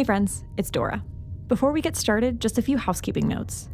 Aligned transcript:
Hey, 0.00 0.04
friends, 0.04 0.44
it's 0.56 0.70
Dora. 0.70 1.04
Before 1.46 1.72
we 1.72 1.82
get 1.82 1.94
started, 1.94 2.40
just 2.40 2.56
a 2.56 2.62
few 2.62 2.78
housekeeping 2.78 3.28
notes. 3.28 3.68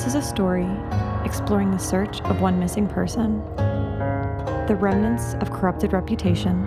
This 0.01 0.15
is 0.15 0.25
a 0.25 0.27
story 0.27 0.67
exploring 1.27 1.71
the 1.71 1.79
search 1.79 2.23
of 2.23 2.41
one 2.41 2.59
missing 2.59 2.87
person, 2.87 3.45
the 4.67 4.75
remnants 4.81 5.35
of 5.43 5.53
corrupted 5.53 5.93
reputation, 5.93 6.67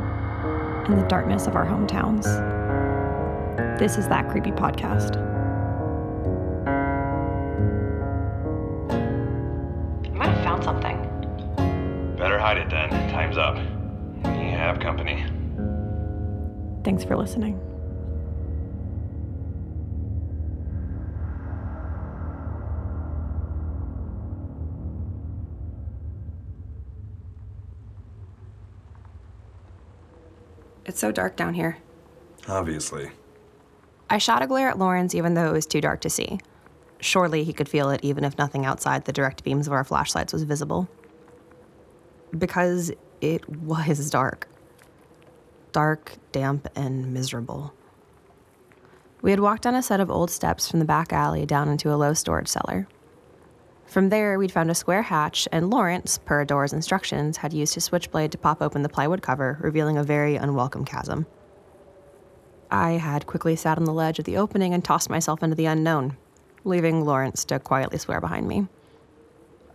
and 0.86 1.02
the 1.02 1.08
darkness 1.08 1.48
of 1.48 1.56
our 1.56 1.66
hometowns. 1.66 2.26
This 3.80 3.98
is 3.98 4.08
That 4.08 4.30
Creepy 4.30 4.52
Podcast. 4.52 5.18
I 10.06 10.10
might 10.16 10.30
have 10.30 10.44
found 10.44 10.64
something. 10.64 12.16
Better 12.16 12.38
hide 12.38 12.60
it 12.60 12.70
then. 12.70 12.92
Time's 13.10 13.40
up. 13.40 13.58
You 13.58 14.52
have 14.52 14.80
company. 14.80 15.26
Thanks 16.84 17.04
for 17.04 17.18
listening. 17.18 17.60
It's 30.94 31.00
so 31.00 31.12
dark 31.12 31.36
down 31.36 31.56
here. 31.56 31.80
Obviously. 32.48 33.10
I 34.12 34.20
shot 34.20 34.44
a 34.44 34.48
glare 34.48 34.70
at 34.70 34.78
Lawrence 34.78 35.16
even 35.16 35.34
though 35.34 35.50
it 35.50 35.52
was 35.52 35.66
too 35.66 35.82
dark 35.82 36.02
to 36.02 36.10
see. 36.10 36.40
Surely 37.00 37.44
he 37.44 37.52
could 37.52 37.68
feel 37.68 37.90
it 37.90 38.00
even 38.04 38.24
if 38.24 38.38
nothing 38.38 38.64
outside 38.64 39.06
the 39.06 39.12
direct 39.12 39.44
beams 39.44 39.66
of 39.66 39.74
our 39.74 39.84
flashlights 39.84 40.34
was 40.34 40.44
visible. 40.44 40.88
Because 42.38 42.92
it 43.22 43.50
was 43.50 44.12
dark. 44.12 44.48
Dark, 45.72 46.18
damp, 46.32 46.68
and 46.76 47.12
miserable. 47.12 47.74
We 49.24 49.32
had 49.32 49.40
walked 49.40 49.64
down 49.64 49.74
a 49.74 49.82
set 49.82 50.00
of 50.00 50.12
old 50.12 50.30
steps 50.30 50.70
from 50.70 50.78
the 50.78 50.86
back 50.86 51.12
alley 51.12 51.48
down 51.48 51.70
into 51.70 51.92
a 51.92 51.98
low 51.98 52.14
storage 52.14 52.50
cellar. 52.50 52.88
From 53.94 54.10
there, 54.10 54.40
we'd 54.40 54.52
found 54.52 54.72
a 54.72 54.76
square 54.76 55.04
hatch, 55.04 55.48
and 55.52 55.70
Lawrence, 55.70 56.18
per 56.18 56.44
Dora's 56.46 56.74
instructions, 56.74 57.38
had 57.38 57.54
used 57.54 57.76
his 57.76 57.84
switchblade 57.84 58.32
to 58.32 58.40
pop 58.40 58.60
open 58.60 58.82
the 58.82 58.90
plywood 58.90 59.22
cover, 59.22 59.60
revealing 59.62 60.00
a 60.00 60.04
very 60.04 60.36
unwelcome 60.36 60.84
chasm. 60.84 61.28
I 62.72 62.94
had 62.94 63.28
quickly 63.28 63.56
sat 63.56 63.78
on 63.78 63.84
the 63.84 63.94
ledge 63.94 64.18
of 64.18 64.26
the 64.26 64.38
opening 64.38 64.74
and 64.74 64.84
tossed 64.84 65.12
myself 65.12 65.44
into 65.44 65.56
the 65.56 65.68
unknown, 65.68 66.18
leaving 66.64 67.06
Lawrence 67.06 67.46
to 67.46 67.60
quietly 67.60 68.00
swear 68.00 68.20
behind 68.20 68.48
me. 68.48 68.68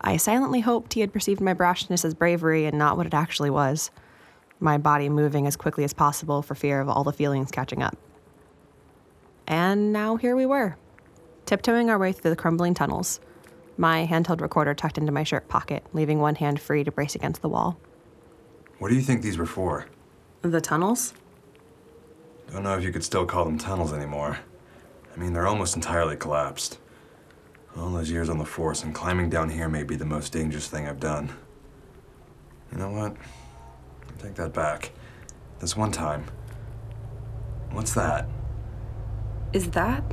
I 0.00 0.16
silently 0.16 0.62
hoped 0.62 0.94
he 0.94 1.00
had 1.00 1.12
perceived 1.12 1.40
my 1.40 1.54
brashness 1.54 2.04
as 2.04 2.12
bravery 2.12 2.66
and 2.66 2.76
not 2.76 2.96
what 2.96 3.06
it 3.06 3.14
actually 3.14 3.50
was, 3.50 3.92
my 4.58 4.78
body 4.78 5.08
moving 5.08 5.46
as 5.46 5.54
quickly 5.54 5.84
as 5.84 5.94
possible 5.94 6.42
for 6.42 6.56
fear 6.56 6.80
of 6.80 6.88
all 6.88 7.04
the 7.04 7.12
feelings 7.12 7.52
catching 7.52 7.84
up. 7.84 7.96
And 9.46 9.92
now 9.92 10.16
here 10.16 10.34
we 10.34 10.44
were, 10.44 10.76
tiptoeing 11.46 11.88
our 11.88 12.00
way 12.00 12.10
through 12.10 12.30
the 12.30 12.36
crumbling 12.36 12.74
tunnels, 12.74 13.20
my 13.78 14.06
handheld 14.06 14.41
recorder 14.41 14.75
tucked 14.75 14.99
into 14.99 15.12
my 15.12 15.22
shirt 15.22 15.49
pocket, 15.49 15.84
leaving 15.93 16.19
one 16.19 16.34
hand 16.34 16.61
free 16.61 16.84
to 16.84 16.93
brace 16.93 17.15
against 17.15 17.41
the 17.41 17.49
wall. 17.49 17.78
What 18.78 18.89
do 18.89 18.94
you 18.94 19.03
think 19.03 19.22
these 19.22 19.39
were 19.39 19.47
for? 19.47 19.87
The 20.43 20.61
tunnels? 20.61 21.15
Don't 22.53 22.62
know 22.62 22.77
if 22.77 22.83
you 22.83 22.93
could 22.93 23.05
still 23.05 23.27
call 23.27 23.44
them 23.44 23.59
tunnels 23.59 23.93
anymore. 23.93 24.39
I 25.15 25.19
mean, 25.19 25.33
they're 25.33 25.47
almost 25.47 25.77
entirely 25.77 26.16
collapsed. 26.16 26.78
All 27.77 27.91
those 27.91 28.11
years 28.11 28.28
on 28.28 28.39
the 28.39 28.44
force, 28.44 28.83
and 28.83 28.94
climbing 28.94 29.31
down 29.31 29.50
here 29.50 29.69
may 29.69 29.83
be 29.83 29.97
the 29.97 30.05
most 30.05 30.33
dangerous 30.33 30.69
thing 30.69 30.89
I've 30.89 31.00
done. 31.00 31.31
You 32.72 32.78
know 32.78 32.91
what? 32.91 33.16
I 33.16 34.22
take 34.22 34.34
that 34.34 34.53
back. 34.53 34.93
This 35.60 35.77
one 35.77 35.93
time. 35.93 36.25
What's 37.71 37.95
that? 37.95 38.28
Is 39.53 39.71
that 39.71 40.05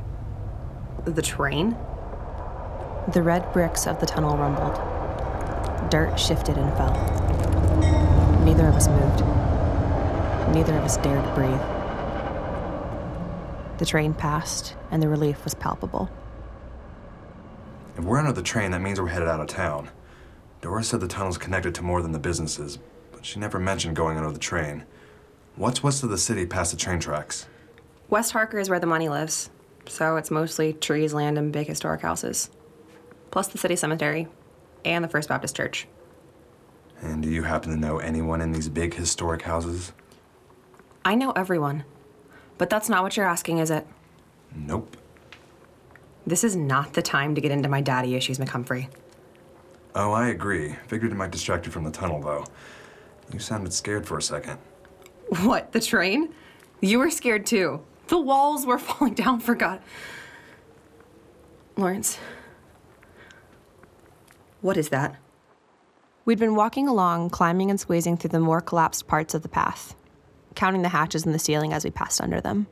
the 1.04 1.22
train? 1.22 1.76
The 3.12 3.22
red 3.22 3.52
bricks 3.52 3.86
of 3.86 4.00
the 4.00 4.06
tunnel 4.06 4.36
rumbled. 4.36 4.74
Dirt 5.90 6.18
shifted 6.18 6.58
and 6.58 6.76
fell. 6.76 6.92
Neither 8.44 8.66
of 8.66 8.74
us 8.74 8.88
moved. 8.88 9.20
Neither 10.52 10.76
of 10.76 10.84
us 10.84 10.96
dared 10.96 11.34
breathe. 11.36 11.60
The 13.78 13.86
train 13.86 14.12
passed, 14.12 14.74
and 14.90 15.00
the 15.00 15.08
relief 15.08 15.44
was 15.44 15.54
palpable. 15.54 16.10
If 17.96 18.02
we're 18.02 18.18
under 18.18 18.32
the 18.32 18.42
train, 18.42 18.72
that 18.72 18.80
means 18.80 19.00
we're 19.00 19.06
headed 19.06 19.28
out 19.28 19.40
of 19.40 19.46
town. 19.46 19.88
Dora 20.60 20.82
said 20.82 20.98
the 20.98 21.06
tunnel's 21.06 21.38
connected 21.38 21.76
to 21.76 21.82
more 21.82 22.02
than 22.02 22.10
the 22.10 22.18
businesses, 22.18 22.78
but 23.12 23.24
she 23.24 23.38
never 23.38 23.60
mentioned 23.60 23.94
going 23.94 24.16
under 24.16 24.32
the 24.32 24.38
train. 24.38 24.84
What's 25.54 25.80
west 25.80 26.02
of 26.02 26.10
the 26.10 26.18
city 26.18 26.44
past 26.44 26.72
the 26.72 26.76
train 26.76 26.98
tracks? 26.98 27.46
West 28.10 28.32
Harker 28.32 28.58
is 28.58 28.68
where 28.68 28.80
the 28.80 28.86
money 28.86 29.08
lives, 29.08 29.50
so 29.86 30.16
it's 30.16 30.30
mostly 30.30 30.72
trees, 30.72 31.14
land, 31.14 31.38
and 31.38 31.52
big 31.52 31.68
historic 31.68 32.00
houses. 32.00 32.50
Plus 33.30 33.48
the 33.48 33.58
city 33.58 33.76
cemetery 33.76 34.28
and 34.84 35.04
the 35.04 35.08
First 35.08 35.28
Baptist 35.28 35.56
Church. 35.56 35.86
And 37.02 37.22
do 37.22 37.28
you 37.28 37.42
happen 37.42 37.70
to 37.70 37.76
know 37.76 37.98
anyone 37.98 38.40
in 38.40 38.52
these 38.52 38.68
big 38.68 38.94
historic 38.94 39.42
houses? 39.42 39.92
I 41.04 41.14
know 41.14 41.32
everyone, 41.32 41.84
but 42.58 42.70
that's 42.70 42.88
not 42.88 43.02
what 43.02 43.16
you're 43.16 43.26
asking, 43.26 43.58
is 43.58 43.70
it? 43.70 43.86
Nope. 44.54 44.96
This 46.26 46.42
is 46.42 46.56
not 46.56 46.94
the 46.94 47.02
time 47.02 47.34
to 47.34 47.40
get 47.40 47.52
into 47.52 47.68
my 47.68 47.80
daddy 47.80 48.14
issues, 48.14 48.38
McCumphrey. 48.38 48.88
Oh, 49.94 50.12
I 50.12 50.28
agree. 50.28 50.74
Figured 50.88 51.12
it 51.12 51.14
might 51.14 51.30
distract 51.30 51.66
you 51.66 51.72
from 51.72 51.84
the 51.84 51.90
tunnel, 51.90 52.20
though. 52.20 52.44
You 53.32 53.38
sounded 53.38 53.72
scared 53.72 54.06
for 54.06 54.18
a 54.18 54.22
second. 54.22 54.58
What, 55.42 55.72
the 55.72 55.80
train? 55.80 56.32
You 56.80 56.98
were 56.98 57.10
scared 57.10 57.46
too. 57.46 57.82
The 58.08 58.18
walls 58.18 58.66
were 58.66 58.78
falling 58.80 59.14
down 59.14 59.40
for 59.40 59.54
God. 59.54 59.80
Lawrence, 61.76 62.18
what 64.66 64.76
is 64.76 64.88
that? 64.88 65.14
We'd 66.24 66.40
been 66.40 66.56
walking 66.56 66.88
along, 66.88 67.30
climbing 67.30 67.70
and 67.70 67.78
squeezing 67.78 68.16
through 68.16 68.30
the 68.30 68.40
more 68.40 68.60
collapsed 68.60 69.06
parts 69.06 69.32
of 69.32 69.42
the 69.42 69.48
path, 69.48 69.94
counting 70.56 70.82
the 70.82 70.88
hatches 70.88 71.24
in 71.24 71.30
the 71.30 71.38
ceiling 71.38 71.72
as 71.72 71.84
we 71.84 71.90
passed 71.90 72.20
under 72.20 72.40
them. 72.40 72.66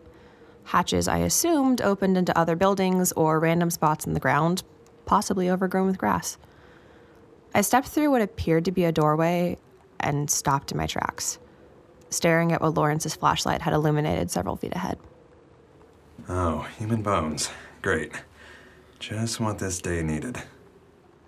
Hatches 0.65 1.07
I 1.07 1.19
assumed 1.19 1.81
opened 1.81 2.19
into 2.19 2.37
other 2.37 2.57
buildings 2.57 3.13
or 3.13 3.39
random 3.39 3.71
spots 3.71 4.07
in 4.07 4.13
the 4.13 4.19
ground, 4.19 4.65
possibly 5.07 5.49
overgrown 5.49 5.87
with 5.87 5.99
grass. 5.99 6.37
I 7.55 7.61
stepped 7.61 7.87
through 7.87 8.11
what 8.11 8.23
appeared 8.23 8.65
to 8.65 8.73
be 8.73 8.85
a 8.85 8.91
doorway 8.91 9.59
and 10.01 10.29
stopped 10.29 10.73
in 10.73 10.79
my 10.79 10.87
tracks. 10.87 11.39
staring 12.11 12.53
at 12.53 12.61
what 12.61 12.75
Lawrence's 12.75 13.15
flashlight 13.15 13.63
had 13.63 13.75
illuminated 13.75 14.31
several 14.31 14.57
feet 14.57 14.75
ahead. 14.75 14.99
Oh, 16.29 16.67
human 16.79 17.03
bones. 17.03 17.51
Great. 17.83 18.13
Just 18.99 19.41
what 19.41 19.59
this 19.59 19.81
day 19.81 20.03
needed. 20.03 20.43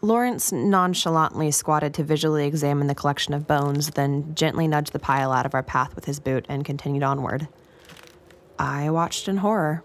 Lawrence 0.03 0.53
nonchalantly 0.53 1.51
squatted 1.51 1.95
to 1.95 2.05
visually 2.05 2.47
examine 2.47 2.87
the 2.87 2.95
collection 2.95 3.35
of 3.35 3.47
bones, 3.47 3.91
then 3.91 4.35
gently 4.35 4.69
nudged 4.69 4.93
the 4.93 4.99
pile 4.99 5.33
out 5.33 5.47
of 5.47 5.55
our 5.55 5.63
path 5.63 5.95
with 5.95 6.05
his 6.05 6.21
boot 6.21 6.45
and 6.49 6.65
continued 6.65 7.03
onward. 7.03 7.49
I 8.59 8.91
watched 8.91 9.27
in 9.29 9.39
horror. 9.39 9.83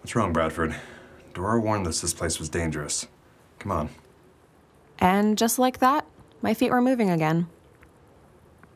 What's 0.00 0.14
wrong, 0.14 0.32
Bradford? 0.32 0.74
Dora 1.34 1.60
warned 1.60 1.86
us 1.86 2.00
this 2.00 2.14
place 2.14 2.38
was 2.38 2.48
dangerous. 2.48 3.06
Come 3.58 3.72
on. 3.72 3.88
And 4.98 5.38
just 5.38 5.58
like 5.58 5.78
that, 5.78 6.04
my 6.42 6.54
feet 6.54 6.70
were 6.70 6.82
moving 6.82 7.10
again. 7.10 7.48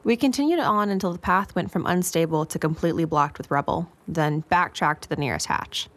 We 0.05 0.17
continued 0.17 0.59
on 0.59 0.89
until 0.89 1.13
the 1.13 1.19
path 1.19 1.55
went 1.55 1.71
from 1.71 1.87
unstable 1.87 2.45
to 2.47 2.59
completely 2.59 3.05
blocked 3.05 3.39
with 3.39 3.51
rubble, 3.51 3.91
then 4.09 4.41
backtracked 4.49 5.03
to 5.03 5.09
the 5.09 5.17
nearest 5.17 5.47
hatch. 5.47 5.89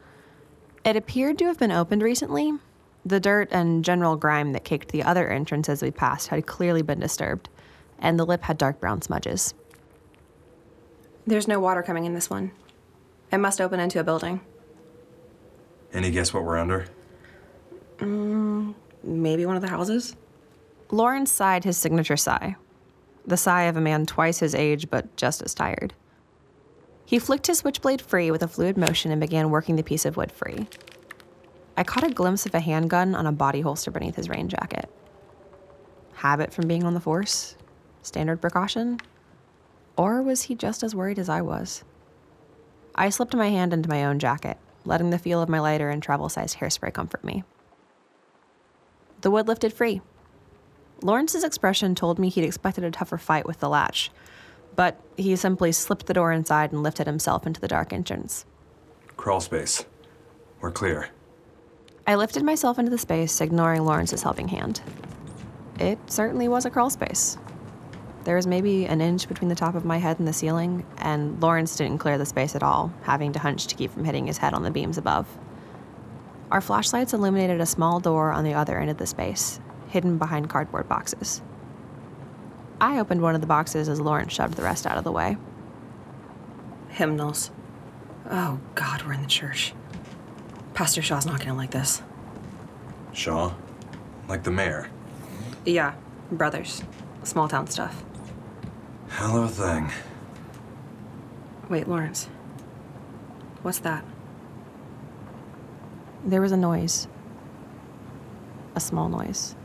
It 0.84 0.96
appeared 0.96 1.40
to 1.40 1.46
have 1.46 1.58
been 1.58 1.72
opened 1.72 2.04
recently. 2.04 2.54
The 3.06 3.20
dirt 3.20 3.50
and 3.52 3.86
general 3.86 4.16
grime 4.16 4.54
that 4.54 4.64
caked 4.64 4.90
the 4.90 5.04
other 5.04 5.30
entrance 5.30 5.70
as 5.70 5.84
we 5.84 5.92
passed 5.92 6.30
had 6.30 6.48
clearly 6.48 6.82
been 6.82 7.00
disturbed, 7.00 7.50
and 8.00 8.20
the 8.20 8.26
lip 8.26 8.42
had 8.44 8.58
dark 8.58 8.80
brown 8.80 9.02
smudges. 9.02 9.54
There's 11.28 11.48
no 11.48 11.60
water 11.60 11.84
coming 11.84 12.06
in 12.06 12.16
this 12.16 12.30
one. 12.30 12.52
It 13.32 13.38
must 13.38 13.62
open 13.62 13.80
into 13.80 14.00
a 14.00 14.04
building. 14.04 14.42
Any 15.94 16.10
guess 16.10 16.34
what 16.34 16.44
we're 16.44 16.58
under? 16.58 16.88
Mm, 18.00 18.74
maybe 19.04 19.46
one 19.46 19.56
of 19.56 19.62
the 19.62 19.70
houses? 19.70 20.16
Lawrence 20.92 21.32
sighed 21.32 21.64
his 21.64 21.78
signature 21.78 22.18
sigh, 22.18 22.56
the 23.26 23.38
sigh 23.38 23.64
of 23.64 23.78
a 23.78 23.82
man 23.82 24.06
twice 24.06 24.40
his 24.40 24.54
age 24.56 24.90
but 24.90 25.16
just 25.16 25.42
as 25.42 25.54
tired. 25.54 25.94
He 27.06 27.20
flicked 27.20 27.48
his 27.48 27.60
switchblade 27.60 28.02
free 28.02 28.32
with 28.32 28.42
a 28.42 28.48
fluid 28.48 28.78
motion 28.78 29.12
and 29.12 29.22
began 29.22 29.52
working 29.52 29.76
the 29.76 29.84
piece 29.84 30.06
of 30.06 30.18
wood 30.18 30.32
free. 30.32 30.68
I 31.78 31.84
caught 31.84 32.04
a 32.06 32.14
glimpse 32.14 32.46
of 32.46 32.56
a 32.56 32.60
handgun 32.60 33.16
on 33.16 33.26
a 33.26 33.32
body 33.32 33.62
holster 33.62 33.92
beneath 33.92 34.16
his 34.16 34.30
rain 34.30 34.48
jacket. 34.48 34.90
Habit 36.14 36.54
from 36.54 36.68
being 36.68 36.84
on 36.84 36.94
the 36.94 37.00
force? 37.02 37.56
Standard 38.02 38.40
precaution? 38.40 39.00
Or 39.98 40.22
was 40.22 40.44
he 40.44 40.56
just 40.56 40.84
as 40.84 40.96
worried 40.96 41.20
as 41.20 41.30
I 41.30 41.42
was? 41.42 41.84
I 42.96 43.10
slipped 43.10 43.36
my 43.36 43.50
hand 43.50 43.74
into 43.74 43.90
my 43.90 44.06
own 44.06 44.20
jacket, 44.20 44.58
letting 44.86 45.10
the 45.10 45.20
feel 45.20 45.42
of 45.42 45.50
my 45.50 45.60
lighter 45.60 45.90
and 45.90 46.02
travel 46.02 46.30
sized 46.30 46.58
hairspray 46.58 46.94
comfort 46.94 47.24
me. 47.24 47.44
The 49.22 49.32
wood 49.32 49.48
lifted 49.48 49.74
free. 49.74 50.02
Lawrence's 51.02 51.44
expression 51.44 51.94
told 51.94 52.20
me 52.20 52.30
he'd 52.30 52.46
expected 52.46 52.86
a 52.86 52.92
tougher 52.92 53.18
fight 53.18 53.46
with 53.46 53.60
the 53.60 53.68
latch, 53.68 54.12
but 54.76 55.00
he 55.18 55.36
simply 55.36 55.72
slipped 55.74 56.06
the 56.06 56.14
door 56.14 56.32
inside 56.32 56.72
and 56.72 56.84
lifted 56.84 57.08
himself 57.08 57.46
into 57.46 57.60
the 57.60 57.68
dark 57.68 57.92
entrance. 57.92 58.46
Crawl 59.18 59.42
space. 59.42 59.86
We're 60.62 60.72
clear. 60.72 61.10
I 62.08 62.16
lifted 62.16 62.44
myself 62.44 62.78
into 62.78 62.92
the 62.92 63.00
space, 63.00 63.42
ignoring 63.42 63.84
Lawrence's 63.84 64.22
helping 64.22 64.48
hand. 64.48 64.82
It 65.80 65.98
certainly 66.06 66.48
was 66.48 66.66
a 66.66 66.70
crawl 66.70 66.92
space. 66.92 67.38
There 68.26 68.36
was 68.36 68.46
maybe 68.46 68.86
an 68.86 69.02
inch 69.02 69.28
between 69.28 69.50
the 69.50 69.56
top 69.56 69.74
of 69.74 69.86
my 69.86 69.98
head 69.98 70.20
and 70.20 70.28
the 70.28 70.34
ceiling, 70.34 70.86
and 71.00 71.42
Lawrence 71.42 71.76
didn't 71.76 71.98
clear 71.98 72.20
the 72.20 72.26
space 72.26 72.56
at 72.56 72.62
all, 72.62 72.94
having 73.04 73.34
to 73.34 73.40
hunch 73.40 73.66
to 73.68 73.76
keep 73.76 73.92
from 73.92 74.06
hitting 74.06 74.28
his 74.28 74.38
head 74.38 74.54
on 74.54 74.62
the 74.62 74.70
beams 74.70 75.00
above. 75.00 75.28
Our 76.52 76.62
flashlights 76.62 77.14
illuminated 77.14 77.60
a 77.60 77.66
small 77.66 78.00
door 78.00 78.32
on 78.32 78.44
the 78.44 78.54
other 78.54 78.78
end 78.78 78.92
of 78.92 78.98
the 78.98 79.08
space, 79.08 79.60
hidden 79.88 80.20
behind 80.20 80.50
cardboard 80.50 80.88
boxes. 80.88 81.42
I 82.80 83.00
opened 83.00 83.22
one 83.22 83.34
of 83.34 83.42
the 83.42 83.48
boxes 83.48 83.90
as 83.90 84.00
Lawrence 84.00 84.34
shoved 84.34 84.56
the 84.56 84.64
rest 84.64 84.86
out 84.86 84.98
of 84.98 85.04
the 85.04 85.12
way. 85.12 85.38
Hymnals. 86.90 87.50
Oh, 88.30 88.60
God, 88.76 89.04
we're 89.04 89.14
in 89.14 89.22
the 89.24 89.28
church. 89.28 89.74
Pastor 90.76 91.02
Shaw's 91.02 91.26
not 91.26 91.40
gonna 91.40 91.56
like 91.56 91.72
this. 91.72 92.04
Shaw? 93.14 93.54
Like 94.28 94.44
the 94.44 94.52
mayor. 94.52 94.90
Yeah, 95.64 95.94
brothers. 96.34 96.84
Small 97.24 97.48
town 97.48 97.68
stuff. 97.68 98.04
Hell 99.08 99.42
of 99.42 99.46
a 99.46 99.48
thing. 99.48 99.90
Wait, 101.70 101.88
Lawrence. 101.88 102.28
What's 103.62 103.80
that? 103.80 104.04
There 106.26 106.42
was 106.42 106.52
a 106.52 106.58
noise. 106.58 107.08
A 108.76 108.82
small 108.82 109.08
noise. 109.08 109.56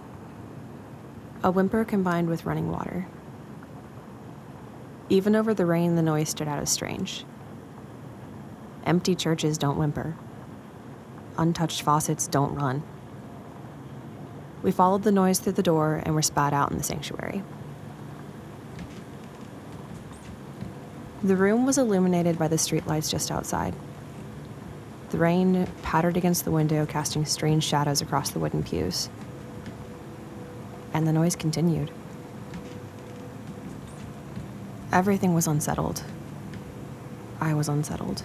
A 1.42 1.50
whimper 1.50 1.84
combined 1.84 2.28
with 2.28 2.46
running 2.46 2.70
water. 2.70 3.08
Even 5.08 5.34
over 5.34 5.54
the 5.54 5.66
rain, 5.66 5.96
the 5.96 6.02
noise 6.02 6.28
stood 6.28 6.46
out 6.46 6.60
as 6.60 6.70
strange. 6.70 7.24
Empty 8.86 9.16
churches 9.16 9.58
don't 9.58 9.76
whimper. 9.76 10.16
Untouched 11.40 11.80
faucets 11.80 12.26
don't 12.26 12.54
run. 12.54 12.82
We 14.62 14.70
followed 14.70 15.04
the 15.04 15.10
noise 15.10 15.38
through 15.38 15.54
the 15.54 15.62
door 15.62 16.02
and 16.04 16.14
were 16.14 16.20
spat 16.20 16.52
out 16.52 16.70
in 16.70 16.76
the 16.76 16.84
sanctuary. 16.84 17.42
The 21.22 21.36
room 21.36 21.64
was 21.64 21.78
illuminated 21.78 22.38
by 22.38 22.48
the 22.48 22.56
streetlights 22.56 23.10
just 23.10 23.30
outside. 23.30 23.74
The 25.12 25.16
rain 25.16 25.66
pattered 25.82 26.18
against 26.18 26.44
the 26.44 26.50
window, 26.50 26.84
casting 26.84 27.24
strange 27.24 27.64
shadows 27.64 28.02
across 28.02 28.30
the 28.30 28.38
wooden 28.38 28.62
pews. 28.62 29.08
And 30.92 31.06
the 31.06 31.12
noise 31.12 31.36
continued. 31.36 31.90
Everything 34.92 35.32
was 35.32 35.46
unsettled. 35.46 36.04
I 37.40 37.54
was 37.54 37.70
unsettled. 37.70 38.24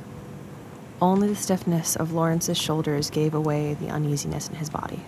Only 1.01 1.27
the 1.27 1.36
stiffness 1.36 1.95
of 1.95 2.13
Lawrence's 2.13 2.57
shoulders 2.57 3.09
gave 3.09 3.33
away 3.33 3.74
the 3.74 3.89
uneasiness 3.89 4.47
in 4.47 4.56
his 4.56 4.69
body. 4.69 5.01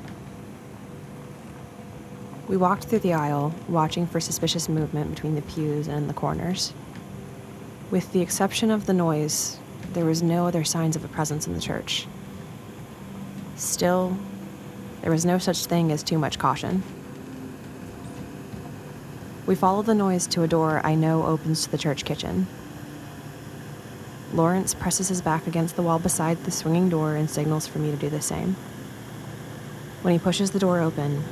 We 2.47 2.57
walked 2.57 2.85
through 2.85 3.00
the 3.00 3.14
aisle, 3.14 3.54
watching 3.68 4.06
for 4.06 4.19
suspicious 4.19 4.68
movement 4.68 5.14
between 5.14 5.35
the 5.35 5.42
pews 5.42 5.88
and 5.88 6.09
the 6.09 6.14
corners. 6.14 6.73
With 7.90 8.12
the 8.12 8.21
exception 8.21 8.69
of 8.69 8.85
the 8.85 8.94
noise, 8.94 9.59
there 9.94 10.06
was 10.06 10.21
no 10.21 10.45
other 10.45 10.64
signs 10.64 10.95
of 10.95 11.06
a 11.06 11.07
presence 11.07 11.47
in 11.47 11.54
the 11.54 11.62
church. 11.62 12.06
Still, 13.56 14.18
there 15.02 15.12
was 15.12 15.26
no 15.26 15.38
such 15.38 15.66
thing 15.66 15.92
as 15.92 16.04
too 16.04 16.18
much 16.18 16.38
caution. 16.38 16.83
We 19.45 19.56
follow 19.56 19.81
the 19.81 19.95
noise 19.95 20.28
to 20.28 20.44
a 20.44 20.47
door 20.47 20.81
I 20.83 20.95
know 20.95 21.26
opens 21.26 21.64
to 21.64 21.71
the 21.71 21.78
church 21.78 22.04
kitchen. 22.04 22.47
Lawrence 24.38 24.76
presses 24.76 25.08
his 25.08 25.20
back 25.20 25.48
against 25.48 25.76
the 25.76 25.82
wall 25.82 25.98
beside 25.98 26.44
the 26.44 26.52
swinging 26.52 26.90
door 26.90 27.16
and 27.16 27.28
signals 27.28 27.66
for 27.66 27.80
me 27.80 27.90
to 27.90 27.98
do 27.98 28.08
the 28.08 28.22
same. 28.22 28.56
When 30.04 30.14
he 30.14 30.20
pushes 30.20 30.52
the 30.52 30.60
door 30.60 30.80
open, 30.80 31.24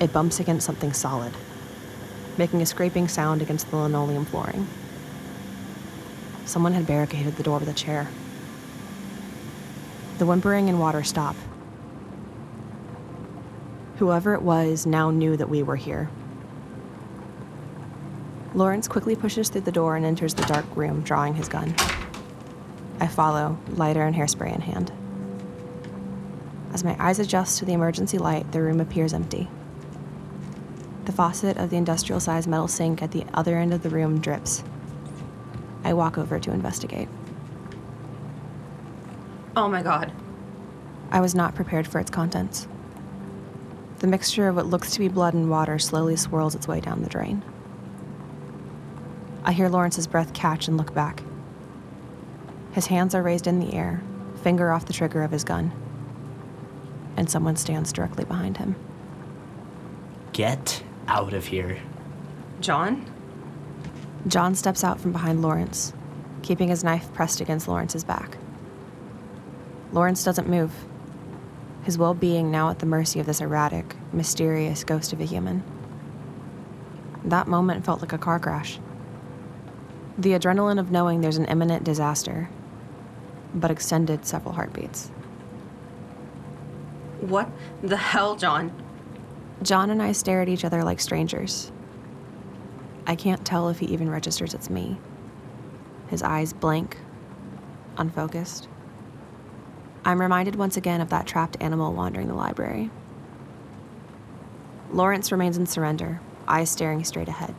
it 0.00 0.12
bumps 0.12 0.40
against 0.40 0.66
something 0.66 0.92
solid, 0.92 1.32
making 2.36 2.60
a 2.62 2.66
scraping 2.66 3.06
sound 3.06 3.42
against 3.42 3.70
the 3.70 3.76
linoleum 3.76 4.24
flooring. 4.24 4.66
Someone 6.46 6.72
had 6.72 6.84
barricaded 6.84 7.36
the 7.36 7.44
door 7.44 7.60
with 7.60 7.68
a 7.68 7.72
chair. 7.72 8.08
The 10.18 10.26
whimpering 10.26 10.68
and 10.68 10.80
water 10.80 11.04
stop. 11.04 11.36
Whoever 13.98 14.34
it 14.34 14.42
was 14.42 14.84
now 14.84 15.12
knew 15.12 15.36
that 15.36 15.48
we 15.48 15.62
were 15.62 15.76
here. 15.76 16.10
Lawrence 18.52 18.88
quickly 18.88 19.14
pushes 19.14 19.48
through 19.48 19.60
the 19.60 19.70
door 19.70 19.94
and 19.94 20.04
enters 20.04 20.34
the 20.34 20.44
dark 20.46 20.64
room, 20.74 21.02
drawing 21.02 21.34
his 21.34 21.48
gun. 21.48 21.72
I 23.06 23.08
follow, 23.08 23.56
lighter 23.68 24.02
and 24.02 24.16
hairspray 24.16 24.52
in 24.52 24.62
hand. 24.62 24.90
As 26.72 26.82
my 26.82 26.96
eyes 26.98 27.20
adjust 27.20 27.56
to 27.60 27.64
the 27.64 27.72
emergency 27.72 28.18
light, 28.18 28.50
the 28.50 28.60
room 28.60 28.80
appears 28.80 29.14
empty. 29.14 29.48
The 31.04 31.12
faucet 31.12 31.56
of 31.56 31.70
the 31.70 31.76
industrial 31.76 32.18
sized 32.18 32.48
metal 32.48 32.66
sink 32.66 33.04
at 33.04 33.12
the 33.12 33.24
other 33.32 33.58
end 33.58 33.72
of 33.72 33.84
the 33.84 33.90
room 33.90 34.20
drips. 34.20 34.64
I 35.84 35.92
walk 35.92 36.18
over 36.18 36.40
to 36.40 36.50
investigate. 36.50 37.08
Oh 39.54 39.68
my 39.68 39.84
God. 39.84 40.10
I 41.12 41.20
was 41.20 41.32
not 41.32 41.54
prepared 41.54 41.86
for 41.86 42.00
its 42.00 42.10
contents. 42.10 42.66
The 44.00 44.08
mixture 44.08 44.48
of 44.48 44.56
what 44.56 44.66
looks 44.66 44.90
to 44.94 44.98
be 44.98 45.06
blood 45.06 45.32
and 45.32 45.48
water 45.48 45.78
slowly 45.78 46.16
swirls 46.16 46.56
its 46.56 46.66
way 46.66 46.80
down 46.80 47.04
the 47.04 47.08
drain. 47.08 47.44
I 49.44 49.52
hear 49.52 49.68
Lawrence's 49.68 50.08
breath 50.08 50.32
catch 50.32 50.66
and 50.66 50.76
look 50.76 50.92
back. 50.92 51.22
His 52.76 52.88
hands 52.88 53.14
are 53.14 53.22
raised 53.22 53.46
in 53.46 53.58
the 53.58 53.72
air, 53.72 54.02
finger 54.42 54.70
off 54.70 54.84
the 54.84 54.92
trigger 54.92 55.22
of 55.22 55.30
his 55.30 55.44
gun. 55.44 55.72
And 57.16 57.30
someone 57.30 57.56
stands 57.56 57.90
directly 57.90 58.26
behind 58.26 58.58
him. 58.58 58.76
Get 60.34 60.82
out 61.08 61.32
of 61.32 61.46
here. 61.46 61.78
John? 62.60 63.10
John 64.26 64.54
steps 64.54 64.84
out 64.84 65.00
from 65.00 65.12
behind 65.12 65.40
Lawrence, 65.40 65.94
keeping 66.42 66.68
his 66.68 66.84
knife 66.84 67.10
pressed 67.14 67.40
against 67.40 67.66
Lawrence's 67.66 68.04
back. 68.04 68.36
Lawrence 69.90 70.22
doesn't 70.22 70.46
move, 70.46 70.70
his 71.82 71.96
well 71.96 72.12
being 72.12 72.50
now 72.50 72.68
at 72.68 72.80
the 72.80 72.84
mercy 72.84 73.20
of 73.20 73.24
this 73.24 73.40
erratic, 73.40 73.96
mysterious 74.12 74.84
ghost 74.84 75.14
of 75.14 75.20
a 75.22 75.24
human. 75.24 75.64
That 77.24 77.48
moment 77.48 77.86
felt 77.86 78.02
like 78.02 78.12
a 78.12 78.18
car 78.18 78.38
crash. 78.38 78.78
The 80.18 80.32
adrenaline 80.32 80.78
of 80.78 80.90
knowing 80.90 81.22
there's 81.22 81.38
an 81.38 81.46
imminent 81.46 81.82
disaster, 81.82 82.50
but 83.54 83.70
extended 83.70 84.26
several 84.26 84.54
heartbeats. 84.54 85.08
What 87.20 87.50
the 87.82 87.96
hell, 87.96 88.36
John? 88.36 88.72
John 89.62 89.90
and 89.90 90.02
I 90.02 90.12
stare 90.12 90.42
at 90.42 90.48
each 90.48 90.64
other 90.64 90.84
like 90.84 91.00
strangers. 91.00 91.72
I 93.06 93.14
can't 93.14 93.44
tell 93.44 93.68
if 93.68 93.78
he 93.78 93.86
even 93.86 94.10
registers 94.10 94.52
it's 94.52 94.68
me. 94.68 94.98
His 96.08 96.22
eyes 96.22 96.52
blank, 96.52 96.98
unfocused. 97.96 98.68
I'm 100.04 100.20
reminded 100.20 100.56
once 100.56 100.76
again 100.76 101.00
of 101.00 101.10
that 101.10 101.26
trapped 101.26 101.56
animal 101.60 101.92
wandering 101.92 102.28
the 102.28 102.34
library. 102.34 102.90
Lawrence 104.92 105.32
remains 105.32 105.56
in 105.56 105.66
surrender, 105.66 106.20
eyes 106.46 106.70
staring 106.70 107.02
straight 107.02 107.28
ahead. 107.28 107.54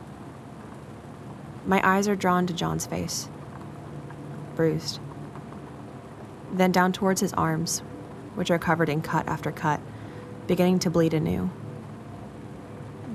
My 1.66 1.80
eyes 1.86 2.08
are 2.08 2.16
drawn 2.16 2.46
to 2.46 2.54
John's 2.54 2.86
face, 2.86 3.28
bruised. 4.56 5.00
Then 6.52 6.72
down 6.72 6.92
towards 6.92 7.20
his 7.20 7.32
arms, 7.34 7.80
which 8.34 8.50
are 8.50 8.58
covered 8.58 8.88
in 8.88 9.02
cut 9.02 9.28
after 9.28 9.50
cut, 9.50 9.80
beginning 10.46 10.78
to 10.80 10.90
bleed 10.90 11.14
anew. 11.14 11.50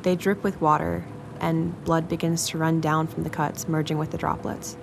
They 0.04 0.16
drip 0.16 0.44
with 0.44 0.62
water, 0.62 1.06
and 1.40 1.84
blood 1.84 2.08
begins 2.08 2.48
to 2.50 2.58
run 2.58 2.80
down 2.80 3.08
from 3.08 3.24
the 3.24 3.30
cuts, 3.30 3.68
merging 3.68 3.98
with 3.98 4.12
the 4.12 4.18
droplets. 4.18 4.78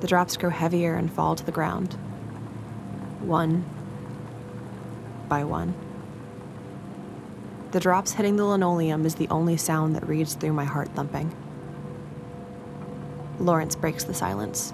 The 0.00 0.06
drops 0.06 0.36
grow 0.36 0.50
heavier 0.50 0.94
and 0.94 1.10
fall 1.12 1.34
to 1.36 1.44
the 1.44 1.52
ground, 1.52 1.94
one 3.20 3.64
by 5.28 5.44
one. 5.44 5.74
The 7.70 7.80
drops 7.80 8.12
hitting 8.12 8.36
the 8.36 8.44
linoleum 8.44 9.06
is 9.06 9.14
the 9.14 9.28
only 9.30 9.56
sound 9.56 9.96
that 9.96 10.06
reads 10.06 10.34
through 10.34 10.52
my 10.52 10.64
heart 10.64 10.90
thumping. 10.94 11.34
Lawrence 13.40 13.74
breaks 13.74 14.04
the 14.04 14.14
silence, 14.14 14.72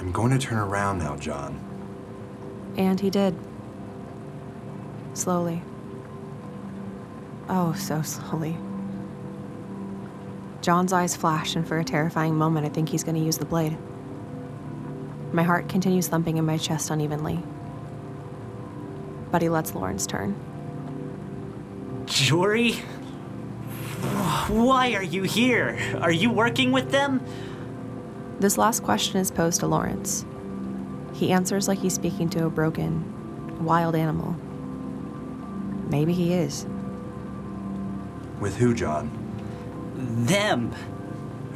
I'm 0.00 0.10
going 0.12 0.30
to 0.32 0.38
turn 0.38 0.58
around 0.58 0.98
now, 0.98 1.14
John. 1.16 1.60
and 2.76 2.98
he 2.98 3.10
did. 3.10 3.36
Slowly. 5.12 5.62
Oh, 7.50 7.74
so 7.74 8.00
slowly. 8.00 8.56
John's 10.62 10.92
eyes 10.92 11.14
flash, 11.16 11.54
and 11.54 11.66
for 11.68 11.78
a 11.78 11.84
terrifying 11.84 12.34
moment, 12.34 12.64
I 12.64 12.70
think 12.70 12.88
he's 12.88 13.04
going 13.04 13.16
to 13.16 13.20
use 13.22 13.36
the 13.38 13.44
blade. 13.44 13.76
My 15.32 15.42
heart 15.42 15.68
continues 15.68 16.08
thumping 16.08 16.38
in 16.38 16.46
my 16.46 16.56
chest 16.56 16.90
unevenly. 16.90 17.40
But 19.30 19.42
he 19.42 19.48
lets 19.48 19.74
Lawrence 19.74 20.06
turn. 20.06 20.34
Jory? 22.06 22.72
Why 24.48 24.94
are 24.94 25.02
you 25.02 25.24
here? 25.24 25.78
Are 26.00 26.10
you 26.10 26.30
working 26.30 26.72
with 26.72 26.90
them? 26.90 27.20
This 28.40 28.56
last 28.56 28.82
question 28.82 29.20
is 29.20 29.30
posed 29.30 29.60
to 29.60 29.66
Lawrence. 29.66 30.24
He 31.12 31.30
answers 31.30 31.68
like 31.68 31.78
he's 31.78 31.92
speaking 31.92 32.30
to 32.30 32.46
a 32.46 32.50
broken, 32.50 33.62
wild 33.62 33.94
animal. 33.94 34.34
Maybe 35.90 36.14
he 36.14 36.32
is. 36.32 36.64
With 38.40 38.56
who, 38.56 38.74
John? 38.74 39.10
Them. 40.24 40.72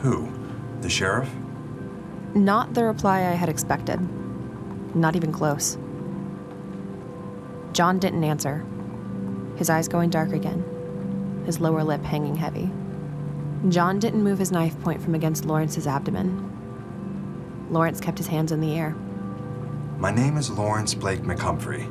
Who? 0.01 0.31
The 0.83 0.91
sheriff? 0.91 1.31
Not 2.35 2.75
the 2.75 2.85
reply 2.85 3.21
I 3.21 3.33
had 3.33 3.49
expected. 3.49 3.99
Not 4.95 5.17
even 5.17 5.33
close. 5.33 5.79
John 7.73 7.99
didn't 7.99 8.25
answer, 8.25 8.63
his 9.57 9.71
eyes 9.71 9.89
going 9.89 10.11
dark 10.11 10.33
again, 10.35 11.43
his 11.47 11.61
lower 11.61 11.83
lip 11.83 12.03
hanging 12.03 12.37
heavy. 12.37 12.71
John 13.71 13.99
didn't 13.99 14.23
move 14.23 14.39
his 14.39 14.53
knife 14.53 14.79
point 14.83 15.01
from 15.01 15.15
against 15.15 15.47
Lawrence's 15.47 15.87
abdomen. 15.87 16.54
Lawrence 17.71 18.01
kept 18.01 18.19
his 18.19 18.27
hands 18.27 18.53
in 18.53 18.61
the 18.61 18.79
air. 18.79 18.95
My 19.99 20.11
name 20.11 20.37
is 20.37 20.51
Lawrence 20.51 20.93
Blake 20.95 21.21
McComfrey. 21.21 21.91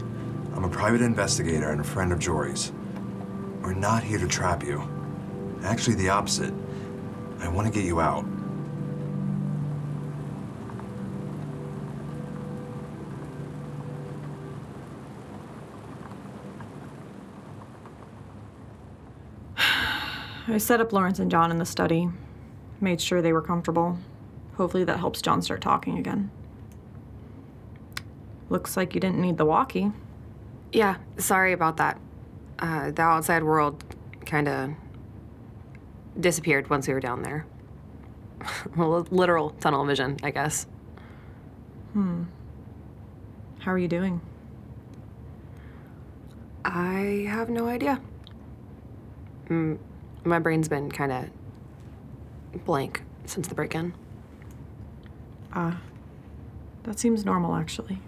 I'm 0.56 0.64
a 0.64 0.70
private 0.70 1.02
investigator 1.02 1.72
and 1.72 1.82
a 1.82 1.84
friend 1.84 2.12
of 2.12 2.20
Jory's. 2.20 2.72
We're 3.62 3.74
not 3.74 4.04
here 4.04 4.20
to 4.20 4.28
trap 4.28 4.64
you. 4.64 4.88
Actually, 5.64 5.96
the 5.96 6.10
opposite. 6.10 6.54
I 7.40 7.48
want 7.48 7.66
to 7.68 7.74
get 7.74 7.86
you 7.86 8.00
out. 8.00 8.26
I 20.48 20.58
set 20.58 20.82
up 20.82 20.94
Lawrence 20.94 21.20
and 21.20 21.32
John 21.32 21.50
in 21.50 21.58
the 21.58 21.66
study, 21.66 22.10
made 22.80 23.02
sure 23.02 23.22
they 23.22 23.34
were 23.34 23.42
comfortable. 23.42 23.98
Hopefully 24.56 24.84
that 24.84 25.00
helps 25.00 25.22
John 25.22 25.42
start 25.42 25.62
talking 25.62 25.98
again. 25.98 26.30
Looks 28.50 28.78
like 28.78 28.94
you 28.94 29.02
didn't 29.02 29.20
need 29.20 29.38
the 29.38 29.46
walkie. 29.46 29.92
Yeah, 30.72 30.98
sorry 31.18 31.54
about 31.54 31.78
that. 31.78 32.00
Uh, 32.60 32.92
the 32.92 33.02
outside 33.02 33.44
world 33.44 33.84
kind 34.26 34.48
of 34.48 34.72
disappeared 36.20 36.70
once 36.70 36.88
we 36.88 36.94
were 36.94 37.00
down 37.00 37.24
there. 37.24 37.46
Li- 38.78 39.06
Literal 39.10 39.52
tunnel 39.52 39.86
vision, 39.86 40.18
I 40.24 40.32
guess. 40.32 40.68
Hmm. 41.94 42.24
How 43.60 43.72
are 43.72 43.78
you 43.78 43.88
doing? 43.88 44.22
I 46.66 47.26
have 47.30 47.50
no 47.50 47.68
idea. 47.68 48.00
Mm, 49.50 49.78
my 50.24 50.40
brain's 50.40 50.68
been 50.70 50.92
kind 50.92 51.12
of 51.12 52.66
blank 52.66 53.04
since 53.26 53.48
the 53.48 53.56
break 53.56 53.76
in. 53.76 53.94
Ah, 55.56 55.80
that 56.84 57.00
seems 57.00 57.24
normal, 57.24 57.56
actually. 57.56 58.00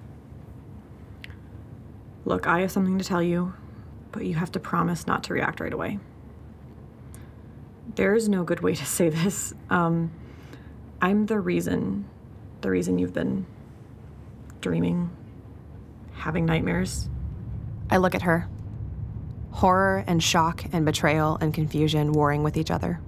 Look, 2.26 2.48
I 2.48 2.62
have 2.62 2.72
something 2.72 2.98
to 2.98 3.06
tell 3.06 3.22
you, 3.22 3.54
but 4.12 4.26
you 4.26 4.34
have 4.34 4.52
to 4.54 4.60
promise 4.60 5.06
not 5.06 5.24
to 5.26 5.34
react 5.34 5.60
right 5.60 5.72
away. 5.72 6.00
There's 7.94 8.28
no 8.28 8.44
good 8.44 8.62
way 8.62 8.74
to 8.74 8.86
say 8.98 9.10
this. 9.10 9.54
Um, 9.70 10.12
I'm 11.02 11.28
the 11.28 11.40
reason, 11.40 12.06
the 12.62 12.72
reason 12.72 12.98
you've 12.98 13.14
been 13.14 13.46
dreaming, 14.60 15.12
having 16.14 16.48
nightmares. 16.48 17.08
I 17.92 17.98
look 17.98 18.16
at 18.16 18.24
her. 18.24 18.50
Horror 19.52 20.04
and 20.08 20.22
shock 20.22 20.66
and 20.74 20.84
betrayal 20.84 21.38
and 21.40 21.54
confusion 21.54 22.12
warring 22.12 22.42
with 22.42 22.58
each 22.58 22.72
other. 22.72 23.00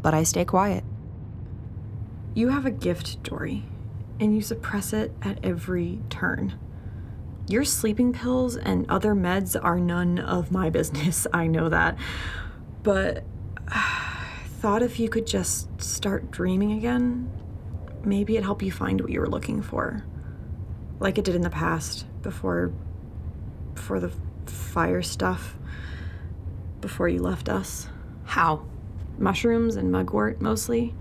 But 0.00 0.14
I 0.14 0.22
stay 0.22 0.44
quiet. 0.44 0.84
You 2.34 2.48
have 2.48 2.66
a 2.66 2.70
gift, 2.72 3.22
Dory, 3.22 3.62
and 4.18 4.34
you 4.34 4.42
suppress 4.42 4.92
it 4.92 5.12
at 5.22 5.38
every 5.44 6.00
turn. 6.10 6.58
Your 7.46 7.62
sleeping 7.62 8.12
pills 8.12 8.56
and 8.56 8.90
other 8.90 9.14
meds 9.14 9.56
are 9.62 9.78
none 9.78 10.18
of 10.18 10.50
my 10.50 10.68
business, 10.78 11.28
I 11.32 11.46
know 11.46 11.68
that. 11.68 11.96
But 12.82 13.22
I 13.68 14.42
thought 14.60 14.82
if 14.82 14.98
you 14.98 15.08
could 15.08 15.28
just 15.28 15.80
start 15.80 16.32
dreaming 16.32 16.72
again, 16.72 17.30
maybe 18.02 18.34
it'd 18.34 18.44
help 18.44 18.62
you 18.62 18.72
find 18.72 19.00
what 19.00 19.10
you 19.10 19.20
were 19.20 19.28
looking 19.28 19.62
for. 19.62 20.04
Like 20.98 21.18
it 21.18 21.24
did 21.24 21.36
in 21.36 21.42
the 21.42 21.50
past, 21.50 22.04
before 22.22 22.72
before 23.74 24.00
the 24.00 24.12
fire 24.46 25.02
stuff, 25.02 25.56
before 26.80 27.08
you 27.08 27.20
left 27.20 27.48
us. 27.48 27.88
How? 28.24 28.64
Mushrooms 29.18 29.76
and 29.76 29.92
mugwort 29.92 30.40
mostly. 30.40 30.94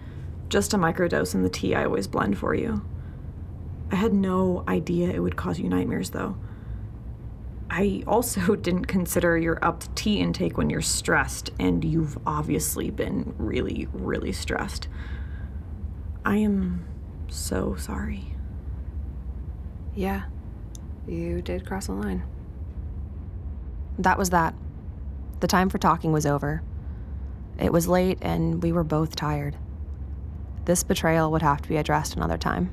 Just 0.54 0.76
a 0.76 0.78
microdose 0.78 1.34
in 1.34 1.42
the 1.42 1.50
tea 1.50 1.74
I 1.74 1.86
always 1.86 2.06
blend 2.06 2.38
for 2.38 2.54
you. 2.54 2.86
I 3.92 3.96
had 3.96 4.14
no 4.14 4.64
idea 4.68 5.10
it 5.10 5.18
would 5.18 5.36
cause 5.36 5.58
you 5.58 5.68
nightmares, 5.68 6.12
though. 6.12 6.38
I 7.72 8.04
also 8.06 8.56
didn't 8.56 8.86
consider 8.86 9.36
your 9.36 9.58
upped 9.66 9.96
tea 9.96 10.20
intake 10.20 10.56
when 10.56 10.70
you're 10.70 10.80
stressed, 10.80 11.50
and 11.60 11.84
you've 11.84 12.20
obviously 12.28 12.92
been 12.92 13.34
really, 13.40 13.88
really 13.94 14.32
stressed. 14.32 14.88
I 16.24 16.36
am 16.36 16.86
so 17.30 17.74
sorry. 17.76 18.36
Yeah, 19.96 20.26
you 21.08 21.42
did 21.42 21.66
cross 21.66 21.88
a 21.88 21.94
line. 21.94 22.22
That 23.98 24.20
was 24.20 24.30
that. 24.30 24.54
The 25.40 25.48
time 25.48 25.70
for 25.70 25.80
talking 25.80 26.12
was 26.12 26.28
over. 26.28 26.62
It 27.58 27.74
was 27.74 27.88
late, 27.88 28.20
and 28.22 28.62
we 28.62 28.72
were 28.72 28.84
both 28.84 29.16
tired. 29.16 29.58
This 30.66 30.84
betrayal 30.84 31.32
would 31.32 31.42
have 31.42 31.62
to 31.62 31.70
be 31.70 31.78
addressed 31.78 32.16
another 32.16 32.38
time. 32.38 32.72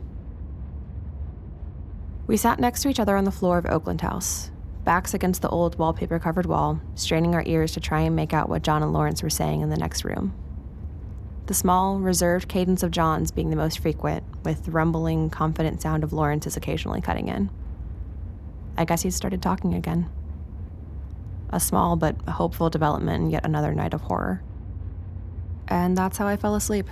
We 2.27 2.37
sat 2.37 2.61
next 2.61 2.83
to 2.83 2.89
each 2.89 3.01
other 3.01 3.17
on 3.17 3.25
the 3.25 3.33
floor 3.33 3.59
of 3.59 3.67
Oakland 3.67 4.03
House, 4.03 4.53
backs 4.85 5.15
against 5.15 5.43
the 5.43 5.49
old 5.49 5.79
wallpaper 5.79 6.21
covered 6.21 6.47
wall, 6.47 6.81
straining 6.95 7.35
our 7.35 7.43
ears 7.45 7.73
to 7.73 7.81
try 7.81 8.03
and 8.03 8.15
make 8.15 8.33
out 8.33 8.49
what 8.49 8.63
John 8.63 8.83
and 8.83 8.93
Lawrence 8.93 9.23
were 9.23 9.31
saying 9.31 9.63
in 9.63 9.71
the 9.71 9.77
next 9.77 10.05
room. 10.05 10.33
The 11.47 11.55
small, 11.55 11.99
reserved 11.99 12.49
cadence 12.49 12.85
of 12.85 12.93
John's 12.93 13.33
being 13.33 13.51
the 13.51 13.57
most 13.57 13.81
frequent, 13.81 14.23
with 14.45 14.65
the 14.65 14.71
rumbling, 14.71 15.31
confident 15.31 15.83
sound 15.83 16.05
of 16.05 16.13
Lawrence's 16.13 16.57
occasionally 16.57 17.01
cutting 17.01 17.27
in. 17.27 17.51
I 18.77 18.85
guess 18.85 19.03
he'd 19.03 19.11
started 19.11 19.43
talking 19.43 19.75
again. 19.75 20.09
A 21.51 21.59
small 21.59 21.97
but 21.97 22.15
hopeful 22.29 22.71
development 22.71 23.25
in 23.25 23.31
yet 23.31 23.45
another 23.45 23.75
night 23.75 23.95
of 23.95 24.03
horror. 24.03 24.41
And 25.67 25.99
that's 25.99 26.19
how 26.19 26.29
I 26.29 26.37
fell 26.37 26.55
asleep. 26.55 26.89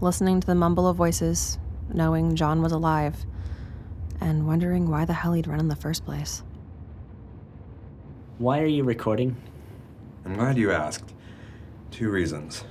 Listening 0.00 0.40
to 0.40 0.46
the 0.46 0.54
mumble 0.54 0.88
of 0.88 0.96
voices, 0.96 1.58
knowing 1.92 2.34
John 2.36 2.60
was 2.60 2.72
alive, 2.72 3.24
and 4.20 4.46
wondering 4.46 4.90
why 4.90 5.04
the 5.04 5.12
hell 5.12 5.32
he'd 5.32 5.46
run 5.46 5.60
in 5.60 5.68
the 5.68 5.76
first 5.76 6.04
place. 6.04 6.42
Why 8.38 8.60
are 8.60 8.66
you 8.66 8.82
recording? 8.84 9.36
I'm 10.24 10.34
glad 10.34 10.58
you 10.58 10.72
asked. 10.72 11.14
Two 11.90 12.10
reasons. 12.10 12.64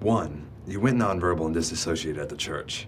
One, 0.00 0.46
you 0.66 0.78
went 0.78 0.98
nonverbal 0.98 1.46
and 1.46 1.54
disassociated 1.54 2.20
at 2.20 2.28
the 2.28 2.36
church. 2.36 2.86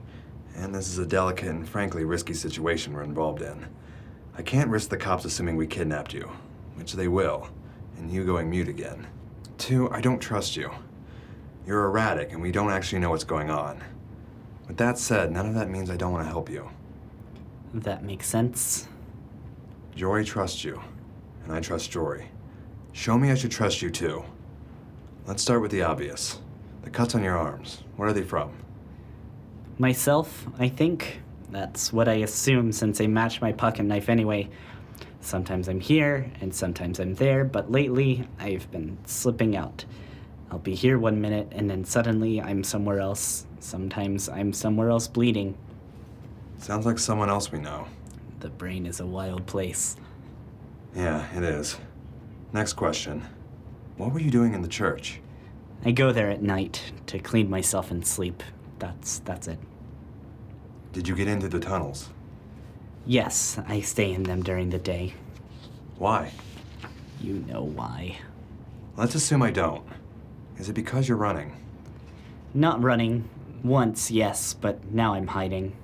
And 0.54 0.74
this 0.74 0.88
is 0.88 0.98
a 0.98 1.06
delicate 1.06 1.48
and 1.48 1.66
frankly 1.66 2.04
risky 2.04 2.34
situation 2.34 2.92
we're 2.92 3.02
involved 3.02 3.40
in. 3.40 3.66
I 4.36 4.42
can't 4.42 4.70
risk 4.70 4.90
the 4.90 4.98
cops 4.98 5.24
assuming 5.24 5.56
we 5.56 5.66
kidnapped 5.66 6.12
you, 6.12 6.30
which 6.74 6.92
they 6.92 7.08
will, 7.08 7.48
and 7.96 8.10
you 8.10 8.24
going 8.24 8.50
mute 8.50 8.68
again. 8.68 9.06
Two, 9.56 9.90
I 9.90 10.00
don't 10.00 10.20
trust 10.20 10.56
you. 10.56 10.70
You're 11.66 11.84
erratic 11.86 12.32
and 12.32 12.42
we 12.42 12.52
don't 12.52 12.70
actually 12.70 12.98
know 12.98 13.10
what's 13.10 13.24
going 13.24 13.50
on. 13.50 13.82
With 14.66 14.76
that 14.78 14.98
said, 14.98 15.30
none 15.30 15.46
of 15.46 15.54
that 15.54 15.70
means 15.70 15.90
I 15.90 15.96
don't 15.96 16.12
want 16.12 16.24
to 16.24 16.30
help 16.30 16.50
you. 16.50 16.68
That 17.74 18.04
makes 18.04 18.26
sense. 18.26 18.88
Jory 19.94 20.24
trusts 20.24 20.64
you, 20.64 20.80
and 21.44 21.52
I 21.52 21.60
trust 21.60 21.90
Jory. 21.90 22.28
Show 22.92 23.18
me 23.18 23.30
I 23.30 23.34
should 23.34 23.50
trust 23.50 23.82
you 23.82 23.90
too. 23.90 24.24
Let's 25.26 25.42
start 25.42 25.62
with 25.62 25.70
the 25.70 25.82
obvious. 25.82 26.40
The 26.82 26.90
cuts 26.90 27.14
on 27.14 27.22
your 27.22 27.36
arms. 27.36 27.82
Where 27.96 28.08
are 28.08 28.12
they 28.12 28.22
from? 28.22 28.52
Myself, 29.78 30.46
I 30.58 30.68
think. 30.68 31.20
That's 31.50 31.92
what 31.92 32.08
I 32.08 32.14
assume 32.14 32.72
since 32.72 33.00
I 33.00 33.06
match 33.06 33.40
my 33.40 33.52
pocket 33.52 33.84
knife 33.84 34.08
anyway. 34.08 34.48
Sometimes 35.20 35.68
I'm 35.68 35.80
here, 35.80 36.30
and 36.40 36.54
sometimes 36.54 36.98
I'm 36.98 37.14
there, 37.14 37.44
but 37.44 37.70
lately 37.70 38.26
I've 38.38 38.70
been 38.70 38.98
slipping 39.06 39.56
out. 39.56 39.84
I'll 40.52 40.58
be 40.58 40.74
here 40.74 40.98
one 40.98 41.18
minute, 41.18 41.48
and 41.52 41.70
then 41.70 41.82
suddenly 41.82 42.38
I'm 42.38 42.62
somewhere 42.62 43.00
else. 43.00 43.46
Sometimes 43.60 44.28
I'm 44.28 44.52
somewhere 44.52 44.90
else 44.90 45.08
bleeding. 45.08 45.56
Sounds 46.58 46.84
like 46.84 46.98
someone 46.98 47.30
else 47.30 47.50
we 47.50 47.58
know. 47.58 47.86
The 48.40 48.50
brain 48.50 48.84
is 48.84 49.00
a 49.00 49.06
wild 49.06 49.46
place. 49.46 49.96
Yeah, 50.94 51.26
it 51.34 51.42
is. 51.42 51.78
Next 52.52 52.74
question. 52.74 53.22
What 53.96 54.12
were 54.12 54.20
you 54.20 54.30
doing 54.30 54.52
in 54.52 54.60
the 54.60 54.68
church? 54.68 55.22
I 55.86 55.90
go 55.90 56.12
there 56.12 56.28
at 56.28 56.42
night 56.42 56.92
to 57.06 57.18
clean 57.18 57.48
myself 57.48 57.90
and 57.90 58.06
sleep. 58.06 58.42
That's 58.78 59.20
that's 59.20 59.48
it. 59.48 59.58
Did 60.92 61.08
you 61.08 61.16
get 61.16 61.28
into 61.28 61.48
the 61.48 61.60
tunnels? 61.60 62.10
Yes, 63.06 63.58
I 63.66 63.80
stay 63.80 64.12
in 64.12 64.24
them 64.24 64.42
during 64.42 64.68
the 64.68 64.78
day. 64.78 65.14
Why? 65.96 66.30
You 67.22 67.42
know 67.48 67.62
why. 67.62 68.18
Let's 68.98 69.14
assume 69.14 69.40
I 69.40 69.50
don't. 69.50 69.82
Is 70.58 70.68
it 70.68 70.74
because 70.74 71.08
you're 71.08 71.18
running? 71.18 71.56
Not 72.54 72.82
running. 72.82 73.28
Once, 73.64 74.10
yes, 74.10 74.54
but 74.54 74.92
now 74.92 75.14
I'm 75.14 75.28
hiding. 75.28 75.76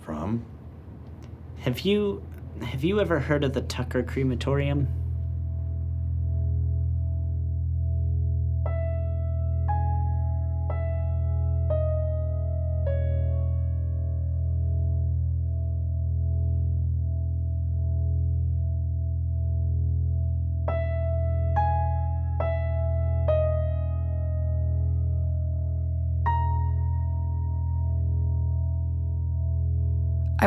From? 0.00 0.44
Have 1.60 1.80
you 1.80 2.22
have 2.62 2.82
you 2.82 3.00
ever 3.00 3.20
heard 3.20 3.44
of 3.44 3.52
the 3.52 3.60
Tucker 3.60 4.02
crematorium? 4.02 4.88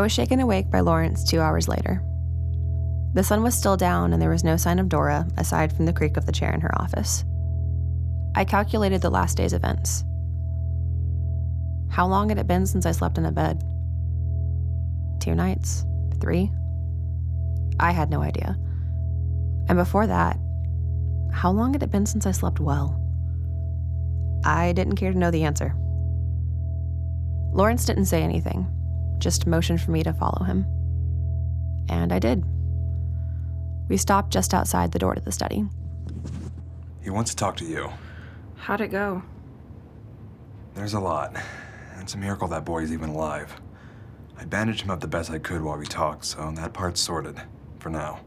I 0.02 0.06
was 0.06 0.12
shaken 0.12 0.40
awake 0.40 0.72
by 0.72 0.80
Lawrence 0.80 1.24
two 1.24 1.40
hours 1.40 1.68
later. 1.68 2.02
The 3.14 3.24
sun 3.24 3.44
was 3.44 3.54
still 3.54 3.78
down, 3.78 4.14
and 4.14 4.20
there 4.20 4.32
was 4.32 4.44
no 4.44 4.58
sign 4.58 4.80
of 4.80 4.90
Dora 4.90 5.28
aside 5.38 5.72
from 5.72 5.86
the 5.86 5.94
creak 5.94 6.18
of 6.18 6.26
the 6.26 6.32
chair 6.32 6.52
in 6.52 6.62
her 6.62 6.82
office. 6.82 7.24
I 8.34 8.44
calculated 8.44 9.04
the 9.04 9.12
last 9.12 9.38
day's 9.38 9.54
events. 9.54 10.04
How 11.92 12.08
long 12.08 12.30
had 12.30 12.40
it 12.40 12.48
been 12.48 12.66
since 12.66 12.88
I 12.88 12.94
slept 12.94 13.20
in 13.20 13.28
a 13.28 13.32
bed? 13.32 13.62
Two 15.20 15.36
nights? 15.36 15.86
Three? 16.20 16.50
I 17.80 17.92
had 17.92 18.10
no 18.10 18.24
idea. 18.24 18.58
And 19.70 19.78
before 19.78 20.08
that, 20.08 20.40
how 21.32 21.52
long 21.52 21.74
had 21.74 21.84
it 21.84 21.92
been 21.92 22.08
since 22.08 22.26
I 22.26 22.32
slept 22.32 22.60
well? 22.60 23.00
I 24.44 24.74
didn't 24.74 24.96
care 24.96 25.12
to 25.12 25.18
know 25.20 25.30
the 25.30 25.44
answer. 25.44 25.76
Lawrence 27.54 27.86
didn't 27.86 28.06
say 28.06 28.24
anything, 28.24 28.66
just 29.22 29.48
motioned 29.48 29.82
for 29.82 29.92
me 29.92 30.04
to 30.04 30.12
follow 30.12 30.44
him. 30.44 30.66
And 31.90 32.12
I 32.12 32.20
did. 32.20 32.44
We 33.88 33.98
stopped 33.98 34.32
just 34.32 34.54
outside 34.54 34.92
the 34.92 35.00
door 35.00 35.16
to 35.16 35.22
the 35.22 35.32
study. 35.32 35.66
He 37.02 37.10
wants 37.10 37.32
to 37.32 37.38
talk 37.38 37.56
to 37.58 37.66
you. 37.66 37.90
How'd 38.56 38.82
it 38.82 38.90
go? 38.90 39.24
There's 40.74 40.94
a 40.94 41.00
lot. 41.00 41.36
It's 42.00 42.16
a 42.16 42.18
miracle 42.18 42.48
that 42.50 42.66
boy's 42.66 42.92
even 42.92 43.10
alive. 43.10 43.60
I 44.38 44.46
bandaged 44.46 44.82
him 44.82 44.92
up 44.92 45.00
the 45.00 45.08
best 45.08 45.30
I 45.30 45.40
could 45.40 45.62
while 45.62 45.78
we 45.78 45.86
talked, 45.86 46.26
so 46.26 46.52
that 46.56 46.74
part's 46.74 47.00
sorted. 47.00 47.40
For 47.80 47.90
now. 47.90 48.20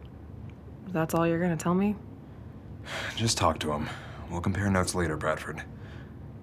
That's 0.88 1.14
all 1.14 1.26
you're 1.26 1.40
gonna 1.40 1.56
tell 1.56 1.74
me? 1.74 1.96
Just 3.16 3.38
talk 3.38 3.58
to 3.60 3.72
him. 3.72 3.88
We'll 4.30 4.40
compare 4.40 4.68
notes 4.70 4.94
later, 4.94 5.16
Bradford. 5.16 5.62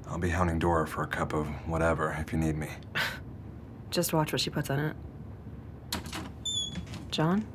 I'll 0.08 0.18
be 0.18 0.30
hounding 0.30 0.60
Dora 0.60 0.88
for 0.88 1.04
a 1.04 1.08
cup 1.08 1.34
of 1.34 1.48
whatever 1.68 2.16
if 2.20 2.34
you 2.34 2.40
need 2.40 2.58
me. 2.58 2.70
Just 3.92 4.14
watch 4.14 4.32
what 4.32 4.42
she 4.42 4.50
puts 4.50 4.70
on 4.70 4.80
it. 4.80 4.96
John? 7.12 7.46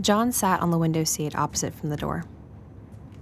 John 0.00 0.32
sat 0.32 0.60
on 0.60 0.70
the 0.70 0.78
window 0.78 1.04
seat 1.04 1.36
opposite 1.36 1.72
from 1.72 1.88
the 1.88 1.96
door. 1.96 2.24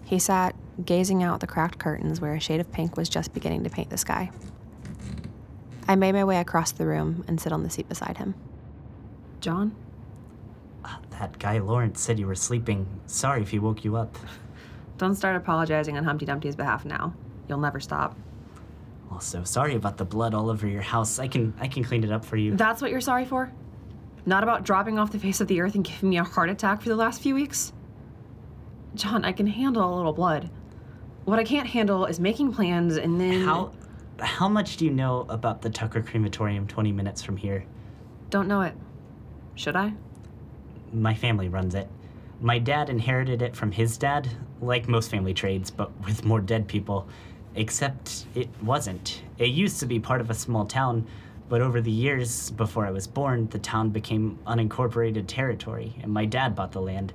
He 0.06 0.18
sat, 0.18 0.56
gazing 0.84 1.22
out 1.22 1.40
the 1.40 1.46
cracked 1.46 1.78
curtains 1.78 2.20
where 2.20 2.34
a 2.34 2.40
shade 2.40 2.60
of 2.60 2.72
pink 2.72 2.96
was 2.96 3.10
just 3.10 3.34
beginning 3.34 3.62
to 3.64 3.70
paint 3.70 3.90
the 3.90 3.98
sky. 3.98 4.30
I 5.86 5.96
made 5.96 6.12
my 6.12 6.24
way 6.24 6.38
across 6.38 6.72
the 6.72 6.86
room 6.86 7.24
and 7.28 7.38
sit 7.38 7.52
on 7.52 7.62
the 7.62 7.70
seat 7.70 7.88
beside 7.88 8.16
him. 8.16 8.34
John? 9.40 9.74
Uh, 10.84 10.96
that 11.10 11.38
guy 11.38 11.58
Lawrence 11.58 12.00
said 12.00 12.18
you 12.18 12.26
were 12.26 12.34
sleeping. 12.34 12.86
Sorry 13.06 13.42
if 13.42 13.50
he 13.50 13.58
woke 13.58 13.84
you 13.84 13.96
up. 13.96 14.16
Don't 14.96 15.14
start 15.14 15.36
apologizing 15.36 15.98
on 15.98 16.04
Humpty 16.04 16.24
Dumpty's 16.24 16.56
behalf 16.56 16.86
now. 16.86 17.12
You'll 17.48 17.58
never 17.58 17.80
stop. 17.80 18.16
Also, 19.12 19.44
sorry 19.44 19.74
about 19.74 19.98
the 19.98 20.04
blood 20.06 20.32
all 20.32 20.48
over 20.48 20.66
your 20.66 20.80
house. 20.80 21.18
I 21.18 21.28
can 21.28 21.52
I 21.60 21.68
can 21.68 21.84
clean 21.84 22.02
it 22.02 22.10
up 22.10 22.24
for 22.24 22.36
you. 22.36 22.56
That's 22.56 22.80
what 22.80 22.90
you're 22.90 23.00
sorry 23.02 23.26
for? 23.26 23.52
Not 24.24 24.42
about 24.42 24.64
dropping 24.64 24.98
off 24.98 25.12
the 25.12 25.18
face 25.18 25.40
of 25.42 25.48
the 25.48 25.60
earth 25.60 25.74
and 25.74 25.84
giving 25.84 26.08
me 26.08 26.16
a 26.16 26.24
heart 26.24 26.48
attack 26.48 26.80
for 26.80 26.88
the 26.88 26.96
last 26.96 27.20
few 27.20 27.34
weeks? 27.34 27.74
John, 28.94 29.24
I 29.24 29.32
can 29.32 29.46
handle 29.46 29.94
a 29.94 29.94
little 29.94 30.12
blood. 30.14 30.48
What 31.24 31.38
I 31.38 31.44
can't 31.44 31.68
handle 31.68 32.06
is 32.06 32.20
making 32.20 32.54
plans 32.54 32.96
and 32.96 33.20
then. 33.20 33.42
How 33.42 33.72
how 34.18 34.48
much 34.48 34.78
do 34.78 34.86
you 34.86 34.90
know 34.90 35.26
about 35.28 35.60
the 35.60 35.68
Tucker 35.68 36.00
crematorium 36.00 36.66
20 36.66 36.90
minutes 36.92 37.22
from 37.22 37.36
here? 37.36 37.66
Don't 38.30 38.48
know 38.48 38.62
it. 38.62 38.74
Should 39.56 39.76
I? 39.76 39.92
My 40.92 41.12
family 41.14 41.50
runs 41.50 41.74
it. 41.74 41.88
My 42.40 42.58
dad 42.58 42.88
inherited 42.88 43.42
it 43.42 43.54
from 43.54 43.72
his 43.72 43.98
dad, 43.98 44.28
like 44.62 44.88
most 44.88 45.10
family 45.10 45.34
trades, 45.34 45.70
but 45.70 45.90
with 46.06 46.24
more 46.24 46.40
dead 46.40 46.66
people. 46.66 47.08
Except 47.54 48.26
it 48.34 48.48
wasn't. 48.62 49.22
It 49.38 49.50
used 49.50 49.80
to 49.80 49.86
be 49.86 50.00
part 50.00 50.20
of 50.20 50.30
a 50.30 50.34
small 50.34 50.64
town, 50.64 51.06
but 51.48 51.60
over 51.60 51.82
the 51.82 51.90
years 51.90 52.50
before 52.50 52.86
I 52.86 52.90
was 52.90 53.06
born, 53.06 53.48
the 53.48 53.58
town 53.58 53.90
became 53.90 54.38
unincorporated 54.46 55.26
territory, 55.26 55.94
and 56.02 56.10
my 56.10 56.24
dad 56.24 56.54
bought 56.54 56.72
the 56.72 56.80
land. 56.80 57.12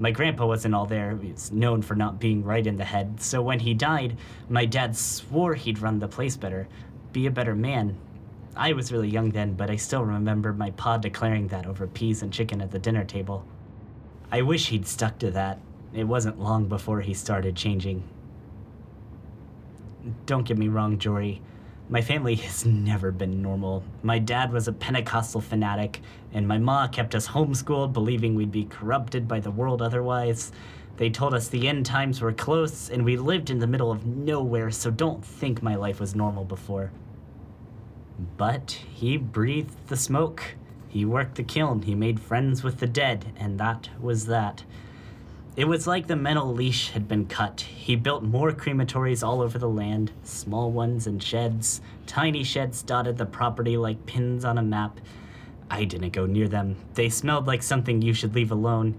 My 0.00 0.10
grandpa 0.10 0.46
wasn't 0.46 0.74
all 0.74 0.86
there. 0.86 1.16
He's 1.16 1.52
known 1.52 1.82
for 1.82 1.94
not 1.94 2.18
being 2.18 2.44
right 2.44 2.66
in 2.66 2.76
the 2.76 2.84
head. 2.84 3.20
So 3.20 3.40
when 3.42 3.60
he 3.60 3.74
died, 3.74 4.16
my 4.48 4.64
dad 4.64 4.96
swore 4.96 5.54
he'd 5.54 5.80
run 5.80 5.98
the 5.98 6.08
place 6.08 6.36
better, 6.36 6.68
be 7.12 7.26
a 7.26 7.30
better 7.30 7.54
man. 7.54 7.96
I 8.56 8.72
was 8.72 8.90
really 8.90 9.08
young 9.08 9.30
then, 9.30 9.54
but 9.54 9.70
I 9.70 9.76
still 9.76 10.04
remember 10.04 10.52
my 10.52 10.70
pa 10.72 10.98
declaring 10.98 11.48
that 11.48 11.66
over 11.66 11.86
peas 11.86 12.22
and 12.22 12.32
chicken 12.32 12.60
at 12.60 12.72
the 12.72 12.78
dinner 12.80 13.04
table. 13.04 13.44
I 14.32 14.42
wish 14.42 14.68
he'd 14.68 14.86
stuck 14.86 15.18
to 15.20 15.30
that. 15.30 15.60
It 15.92 16.04
wasn't 16.04 16.40
long 16.40 16.66
before 16.66 17.00
he 17.00 17.14
started 17.14 17.54
changing. 17.54 18.02
Don't 20.26 20.46
get 20.46 20.58
me 20.58 20.68
wrong, 20.68 20.98
Jory. 20.98 21.42
My 21.88 22.02
family 22.02 22.34
has 22.46 22.66
never 22.66 23.10
been 23.10 23.42
normal. 23.42 23.82
My 24.02 24.18
dad 24.18 24.52
was 24.52 24.68
a 24.68 24.72
Pentecostal 24.72 25.40
fanatic, 25.40 26.00
and 26.32 26.46
my 26.46 26.58
ma 26.58 26.88
kept 26.88 27.14
us 27.14 27.28
homeschooled, 27.28 27.92
believing 27.92 28.34
we'd 28.34 28.52
be 28.52 28.64
corrupted 28.64 29.26
by 29.26 29.40
the 29.40 29.50
world 29.50 29.80
otherwise. 29.80 30.52
They 30.98 31.10
told 31.10 31.32
us 31.32 31.48
the 31.48 31.68
end 31.68 31.86
times 31.86 32.20
were 32.20 32.32
close, 32.32 32.90
and 32.90 33.04
we 33.04 33.16
lived 33.16 33.50
in 33.50 33.60
the 33.60 33.66
middle 33.66 33.92
of 33.92 34.04
nowhere, 34.04 34.70
so 34.70 34.90
don't 34.90 35.24
think 35.24 35.62
my 35.62 35.76
life 35.76 36.00
was 36.00 36.14
normal 36.14 36.44
before. 36.44 36.90
But 38.36 38.72
he 38.92 39.16
breathed 39.16 39.86
the 39.86 39.96
smoke. 39.96 40.56
He 40.88 41.04
worked 41.04 41.36
the 41.36 41.44
kiln. 41.44 41.82
He 41.82 41.94
made 41.94 42.18
friends 42.18 42.64
with 42.64 42.78
the 42.78 42.88
dead, 42.88 43.32
and 43.36 43.60
that 43.60 43.90
was 44.00 44.26
that. 44.26 44.64
It 45.58 45.66
was 45.66 45.88
like 45.88 46.06
the 46.06 46.14
mental 46.14 46.54
leash 46.54 46.90
had 46.90 47.08
been 47.08 47.26
cut. 47.26 47.62
He 47.62 47.96
built 47.96 48.22
more 48.22 48.52
crematories 48.52 49.26
all 49.26 49.42
over 49.42 49.58
the 49.58 49.68
land, 49.68 50.12
small 50.22 50.70
ones 50.70 51.08
in 51.08 51.18
sheds. 51.18 51.80
Tiny 52.06 52.44
sheds 52.44 52.80
dotted 52.80 53.18
the 53.18 53.26
property 53.26 53.76
like 53.76 54.06
pins 54.06 54.44
on 54.44 54.56
a 54.56 54.62
map. 54.62 55.00
I 55.68 55.84
didn't 55.84 56.12
go 56.12 56.26
near 56.26 56.46
them. 56.46 56.76
They 56.94 57.08
smelled 57.08 57.48
like 57.48 57.64
something 57.64 58.00
you 58.00 58.14
should 58.14 58.36
leave 58.36 58.52
alone. 58.52 58.94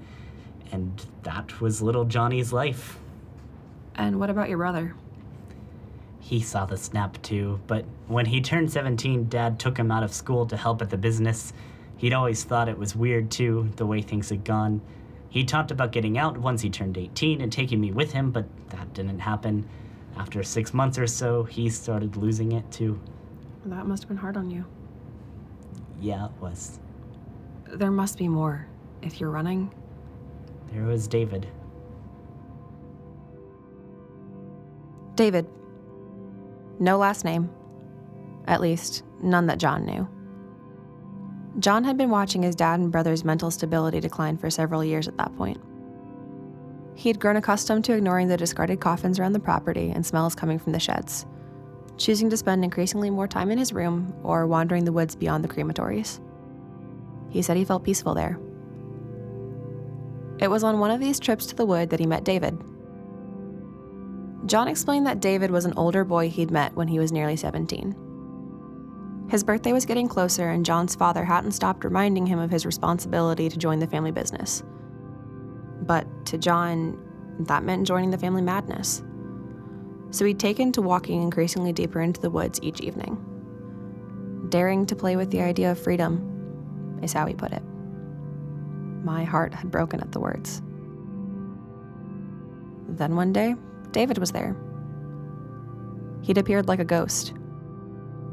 And 0.70 1.02
that 1.24 1.62
was 1.62 1.82
little 1.82 2.04
Johnny's 2.04 2.52
life. 2.52 3.00
And 3.96 4.20
what 4.20 4.30
about 4.30 4.50
your 4.50 4.58
brother? 4.58 4.96
He 6.20 6.42
saw 6.42 6.66
the 6.66 6.76
snap 6.76 7.22
too, 7.22 7.62
but 7.68 7.86
when 8.10 8.26
he 8.26 8.42
turned 8.42 8.70
17, 8.70 9.30
Dad 9.30 9.60
took 9.60 9.78
him 9.78 9.92
out 9.92 10.04
of 10.04 10.14
school 10.14 10.46
to 10.48 10.58
help 10.58 10.82
at 10.82 10.90
the 10.90 10.98
business. 10.98 11.54
He'd 11.96 12.12
always 12.12 12.44
thought 12.44 12.68
it 12.68 12.78
was 12.78 12.98
weird 12.98 13.32
too, 13.32 13.70
the 13.78 13.86
way 13.86 14.02
things 14.02 14.28
had 14.28 14.44
gone. 14.44 14.82
He 15.30 15.44
talked 15.44 15.72
about 15.72 15.92
getting 15.92 16.18
out 16.18 16.38
once 16.38 16.62
he 16.62 16.70
turned 16.70 16.98
18 16.98 17.42
and 17.42 17.52
taking 17.52 17.80
me 17.80 17.92
with 17.92 18.12
him, 18.14 18.32
but 18.32 18.46
that 18.70 18.94
didn't 18.94 19.20
happen. 19.20 19.68
After 20.18 20.42
six 20.44 20.74
months 20.74 20.98
or 20.98 21.08
so, 21.08 21.44
he 21.44 21.70
started 21.70 22.16
losing 22.18 22.52
it 22.52 22.70
too. 22.72 23.00
That 23.66 23.86
must 23.86 24.04
have 24.04 24.10
been 24.10 24.18
hard 24.18 24.38
on 24.38 24.50
you. 24.50 24.66
Yeah, 26.02 26.26
it 26.26 26.32
was. 26.42 26.80
There 27.68 27.92
must 27.92 28.18
be 28.18 28.28
more. 28.28 28.66
If 29.02 29.20
you're 29.20 29.30
running, 29.30 29.72
There 30.74 30.84
was 30.84 31.08
David. 31.08 31.48
David. 35.16 35.48
No 36.80 36.98
last 36.98 37.26
name. 37.26 37.50
At 38.46 38.62
least, 38.62 39.04
none 39.22 39.48
that 39.48 39.58
John 39.58 39.86
knew. 39.86 40.08
John 41.58 41.84
had 41.84 41.98
been 41.98 42.10
watching 42.12 42.44
his 42.44 42.56
dad 42.56 42.80
and 42.80 42.92
brother's 42.92 43.26
mental 43.26 43.50
stability 43.50 44.00
decline 44.00 44.38
for 44.38 44.50
several 44.50 44.84
years 44.84 45.08
at 45.08 45.18
that 45.18 45.36
point. 45.36 45.60
He 46.96 47.10
had 47.10 47.20
grown 47.20 47.38
accustomed 47.38 47.86
to 47.86 47.94
ignoring 47.94 48.28
the 48.28 48.38
discarded 48.38 48.80
coffins 48.80 49.20
around 49.20 49.34
the 49.34 49.40
property 49.40 49.90
and 49.90 50.06
smells 50.06 50.36
coming 50.36 50.60
from 50.60 50.74
the 50.74 50.80
sheds, 50.80 51.26
choosing 51.98 52.30
to 52.30 52.38
spend 52.38 52.64
increasingly 52.64 53.10
more 53.10 53.28
time 53.28 53.50
in 53.50 53.58
his 53.58 53.74
room 53.74 54.14
or 54.22 54.46
wandering 54.46 54.86
the 54.86 54.92
woods 54.92 55.16
beyond 55.16 55.44
the 55.44 55.48
crematories. 55.48 56.20
He 57.30 57.42
said 57.42 57.58
he 57.58 57.66
felt 57.66 57.84
peaceful 57.84 58.14
there. 58.14 58.38
It 60.40 60.50
was 60.50 60.64
on 60.64 60.80
one 60.80 60.92
of 60.92 61.00
these 61.00 61.20
trips 61.20 61.46
to 61.48 61.56
the 61.56 61.66
wood 61.66 61.90
that 61.90 62.00
he 62.00 62.06
met 62.06 62.24
David, 62.24 62.58
John 64.50 64.68
explained 64.68 65.06
that 65.06 65.20
David 65.20 65.52
was 65.52 65.66
an 65.66 65.74
older 65.76 66.04
boy 66.04 66.30
he'd 66.30 66.50
met 66.50 66.74
when 66.76 66.88
he 66.88 66.98
was 66.98 67.12
nearly 67.12 67.36
17. 67.36 67.96
His 69.30 69.44
birthday 69.44 69.74
was 69.74 69.86
getting 69.86 70.08
closer, 70.08 70.50
and 70.50 70.66
John's 70.66 70.96
father 70.96 71.24
hadn't 71.24 71.52
stopped 71.52 71.84
reminding 71.84 72.26
him 72.26 72.40
of 72.40 72.50
his 72.50 72.66
responsibility 72.66 73.48
to 73.48 73.58
join 73.58 73.78
the 73.78 73.88
family 73.88 74.12
business. 74.12 74.64
But 75.82 76.08
to 76.28 76.38
John, 76.38 76.98
that 77.42 77.64
meant 77.64 77.86
joining 77.86 78.10
the 78.10 78.18
family 78.18 78.42
madness. 78.42 79.04
So 80.10 80.26
he'd 80.26 80.40
taken 80.40 80.72
to 80.72 80.82
walking 80.82 81.22
increasingly 81.22 81.72
deeper 81.74 82.02
into 82.02 82.20
the 82.20 82.32
woods 82.32 82.60
each 82.64 82.82
evening. 82.82 83.24
Daring 84.50 84.88
to 84.88 84.96
play 84.96 85.16
with 85.16 85.30
the 85.30 85.42
idea 85.42 85.72
of 85.72 85.80
freedom, 85.80 87.00
is 87.04 87.14
how 87.14 87.28
he 87.28 87.36
put 87.36 87.54
it. 87.54 87.64
My 89.04 89.24
heart 89.24 89.54
had 89.54 89.70
broken 89.70 90.02
at 90.02 90.12
the 90.12 90.20
words. 90.20 90.62
Then 92.90 93.16
one 93.16 93.32
day, 93.32 93.56
David 93.92 94.18
was 94.18 94.32
there. 94.32 94.56
He'd 96.22 96.40
appeared 96.40 96.68
like 96.68 96.80
a 96.80 96.86
ghost. 96.86 97.34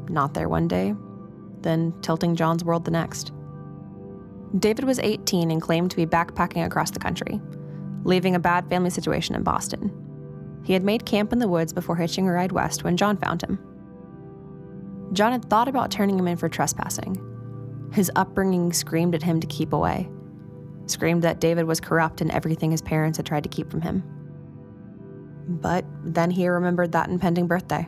Not 0.09 0.33
there 0.33 0.49
one 0.49 0.67
day, 0.67 0.93
then 1.61 1.93
tilting 2.01 2.35
John's 2.35 2.63
world 2.63 2.85
the 2.85 2.91
next. 2.91 3.31
David 4.57 4.85
was 4.85 4.99
18 4.99 5.51
and 5.51 5.61
claimed 5.61 5.91
to 5.91 5.97
be 5.97 6.05
backpacking 6.05 6.65
across 6.65 6.91
the 6.91 6.99
country, 6.99 7.41
leaving 8.03 8.35
a 8.35 8.39
bad 8.39 8.69
family 8.69 8.89
situation 8.89 9.35
in 9.35 9.43
Boston. 9.43 9.91
He 10.63 10.73
had 10.73 10.83
made 10.83 11.05
camp 11.05 11.33
in 11.33 11.39
the 11.39 11.47
woods 11.47 11.73
before 11.73 11.95
hitching 11.95 12.27
a 12.27 12.31
ride 12.31 12.51
west 12.51 12.83
when 12.83 12.97
John 12.97 13.17
found 13.17 13.41
him. 13.41 13.59
John 15.13 15.31
had 15.31 15.49
thought 15.49 15.67
about 15.67 15.91
turning 15.91 16.17
him 16.19 16.27
in 16.27 16.37
for 16.37 16.49
trespassing. 16.49 17.23
His 17.93 18.11
upbringing 18.15 18.73
screamed 18.73 19.15
at 19.15 19.23
him 19.23 19.39
to 19.39 19.47
keep 19.47 19.73
away, 19.73 20.09
screamed 20.85 21.23
that 21.23 21.39
David 21.39 21.65
was 21.65 21.79
corrupt 21.79 22.21
and 22.21 22.31
everything 22.31 22.71
his 22.71 22.81
parents 22.81 23.17
had 23.17 23.25
tried 23.25 23.43
to 23.43 23.49
keep 23.49 23.71
from 23.71 23.81
him. 23.81 24.03
But 25.47 25.85
then 26.03 26.29
he 26.29 26.47
remembered 26.47 26.91
that 26.91 27.09
impending 27.09 27.47
birthday. 27.47 27.87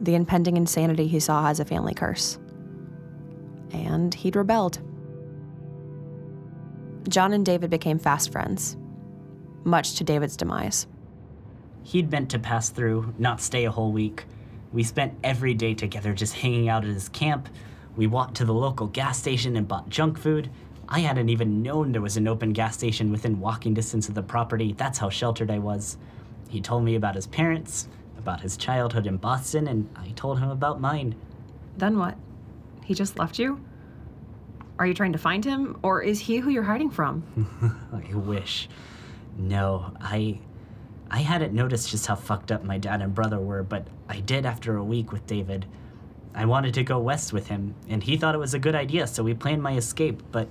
The 0.00 0.14
impending 0.14 0.56
insanity 0.56 1.06
he 1.06 1.20
saw 1.20 1.48
as 1.48 1.60
a 1.60 1.64
family 1.64 1.94
curse. 1.94 2.38
And 3.72 4.14
he'd 4.14 4.36
rebelled. 4.36 4.80
John 7.08 7.32
and 7.32 7.46
David 7.46 7.70
became 7.70 7.98
fast 7.98 8.32
friends, 8.32 8.76
much 9.64 9.94
to 9.94 10.04
David's 10.04 10.36
demise. 10.36 10.86
He'd 11.84 12.10
meant 12.10 12.30
to 12.30 12.38
pass 12.38 12.68
through, 12.68 13.14
not 13.16 13.40
stay 13.40 13.64
a 13.64 13.70
whole 13.70 13.92
week. 13.92 14.24
We 14.72 14.82
spent 14.82 15.14
every 15.22 15.54
day 15.54 15.74
together 15.74 16.12
just 16.12 16.34
hanging 16.34 16.68
out 16.68 16.84
at 16.84 16.90
his 16.90 17.08
camp. 17.08 17.48
We 17.94 18.08
walked 18.08 18.34
to 18.36 18.44
the 18.44 18.52
local 18.52 18.88
gas 18.88 19.18
station 19.18 19.56
and 19.56 19.68
bought 19.68 19.88
junk 19.88 20.18
food. 20.18 20.50
I 20.88 21.00
hadn't 21.00 21.28
even 21.28 21.62
known 21.62 21.92
there 21.92 22.02
was 22.02 22.16
an 22.16 22.28
open 22.28 22.52
gas 22.52 22.74
station 22.74 23.10
within 23.12 23.40
walking 23.40 23.72
distance 23.72 24.08
of 24.08 24.14
the 24.14 24.22
property. 24.22 24.72
That's 24.72 24.98
how 24.98 25.10
sheltered 25.10 25.50
I 25.50 25.58
was. 25.58 25.96
He 26.48 26.60
told 26.60 26.84
me 26.84 26.96
about 26.96 27.14
his 27.14 27.26
parents, 27.26 27.88
about 28.18 28.40
his 28.40 28.56
childhood 28.56 29.06
in 29.06 29.16
Boston, 29.16 29.66
and 29.68 29.88
I 29.96 30.08
told 30.16 30.38
him 30.38 30.50
about 30.50 30.80
mine. 30.80 31.14
then 31.76 31.98
what? 31.98 32.16
He 32.84 32.94
just 32.94 33.18
left 33.18 33.38
you? 33.38 33.60
Are 34.78 34.86
you 34.86 34.94
trying 34.94 35.12
to 35.12 35.18
find 35.18 35.44
him, 35.44 35.78
or 35.82 36.02
is 36.02 36.20
he 36.20 36.36
who 36.38 36.50
you're 36.50 36.62
hiding 36.62 36.90
from? 36.90 37.22
I 37.92 38.14
wish. 38.14 38.68
No, 39.36 39.92
I 40.00 40.38
I 41.10 41.18
hadn't 41.18 41.52
noticed 41.54 41.90
just 41.90 42.06
how 42.06 42.16
fucked 42.16 42.50
up 42.50 42.64
my 42.64 42.78
dad 42.78 43.00
and 43.00 43.14
brother 43.14 43.38
were, 43.38 43.62
but 43.62 43.86
I 44.08 44.20
did 44.20 44.44
after 44.44 44.76
a 44.76 44.84
week 44.84 45.12
with 45.12 45.26
David. 45.26 45.66
I 46.34 46.44
wanted 46.44 46.74
to 46.74 46.82
go 46.82 46.98
west 46.98 47.32
with 47.32 47.46
him, 47.48 47.74
and 47.88 48.02
he 48.02 48.16
thought 48.16 48.34
it 48.34 48.38
was 48.38 48.54
a 48.54 48.58
good 48.58 48.74
idea, 48.74 49.06
so 49.06 49.22
we 49.22 49.32
planned 49.34 49.62
my 49.62 49.76
escape, 49.76 50.22
but 50.32 50.48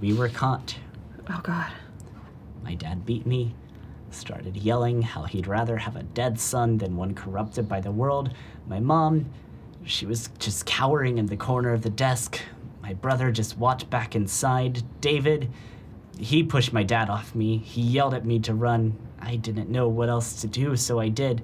we 0.00 0.12
were 0.14 0.28
caught. 0.28 0.76
Oh, 1.28 1.40
God. 1.42 1.70
My 2.62 2.74
dad 2.74 3.04
beat 3.04 3.26
me, 3.26 3.54
started 4.10 4.56
yelling 4.56 5.02
how 5.02 5.24
he'd 5.24 5.46
rather 5.46 5.76
have 5.76 5.96
a 5.96 6.02
dead 6.02 6.38
son 6.38 6.78
than 6.78 6.96
one 6.96 7.14
corrupted 7.14 7.68
by 7.68 7.80
the 7.80 7.90
world. 7.90 8.34
My 8.66 8.80
mom, 8.80 9.30
she 9.84 10.06
was 10.06 10.30
just 10.38 10.66
cowering 10.66 11.18
in 11.18 11.26
the 11.26 11.36
corner 11.36 11.72
of 11.72 11.82
the 11.82 11.90
desk. 11.90 12.40
My 12.82 12.94
brother 12.94 13.30
just 13.30 13.58
walked 13.58 13.88
back 13.90 14.16
inside. 14.16 14.82
David, 15.00 15.50
he 16.18 16.42
pushed 16.42 16.72
my 16.72 16.82
dad 16.82 17.08
off 17.08 17.34
me. 17.34 17.58
He 17.58 17.82
yelled 17.82 18.14
at 18.14 18.26
me 18.26 18.38
to 18.40 18.54
run. 18.54 18.96
I 19.20 19.36
didn't 19.36 19.70
know 19.70 19.88
what 19.88 20.08
else 20.08 20.40
to 20.42 20.46
do, 20.46 20.76
so 20.76 20.98
I 20.98 21.08
did. 21.08 21.42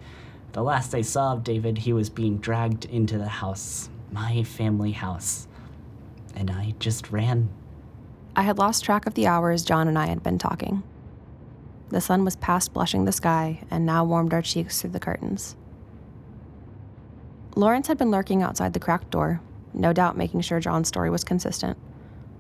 The 0.53 0.63
last 0.63 0.95
I 0.95 1.03
saw 1.03 1.33
of 1.33 1.45
David, 1.45 1.79
he 1.79 1.93
was 1.93 2.09
being 2.09 2.39
dragged 2.39 2.87
into 2.87 3.19
the 3.19 3.29
house, 3.29 3.91
my 4.11 4.43
family 4.43 4.93
house. 4.93 5.47
And 6.35 6.51
I 6.51 6.75
just 6.79 7.11
ran. 7.11 7.49
I 8.35 8.43
had 8.43 8.59
lost 8.59 8.85
track 8.85 9.07
of 9.07 9.15
the 9.15 9.27
hours 9.27 9.65
John 9.65 9.89
and 9.89 9.99
I 9.99 10.07
had 10.07 10.23
been 10.23 10.39
talking. 10.39 10.83
The 11.91 12.01
sun 12.01 12.25
was 12.25 12.37
past 12.37 12.73
blushing 12.73 13.05
the 13.05 13.13
sky 13.13 13.63
and 13.71 13.87
now 13.87 14.05
warmed 14.05 14.35
our 14.35 14.43
cheeks 14.43 14.81
through 14.81 14.91
the 14.91 15.01
curtains. 15.01 15.57
Lawrence 17.55 17.87
had 17.87 17.97
been 17.97 18.11
lurking 18.11 18.43
outside 18.43 18.73
the 18.73 18.81
cracked 18.81 19.11
door, 19.11 19.41
no 19.73 19.93
doubt 19.93 20.17
making 20.17 20.41
sure 20.41 20.61
John's 20.61 20.89
story 20.89 21.11
was 21.11 21.25
consistent. 21.25 21.79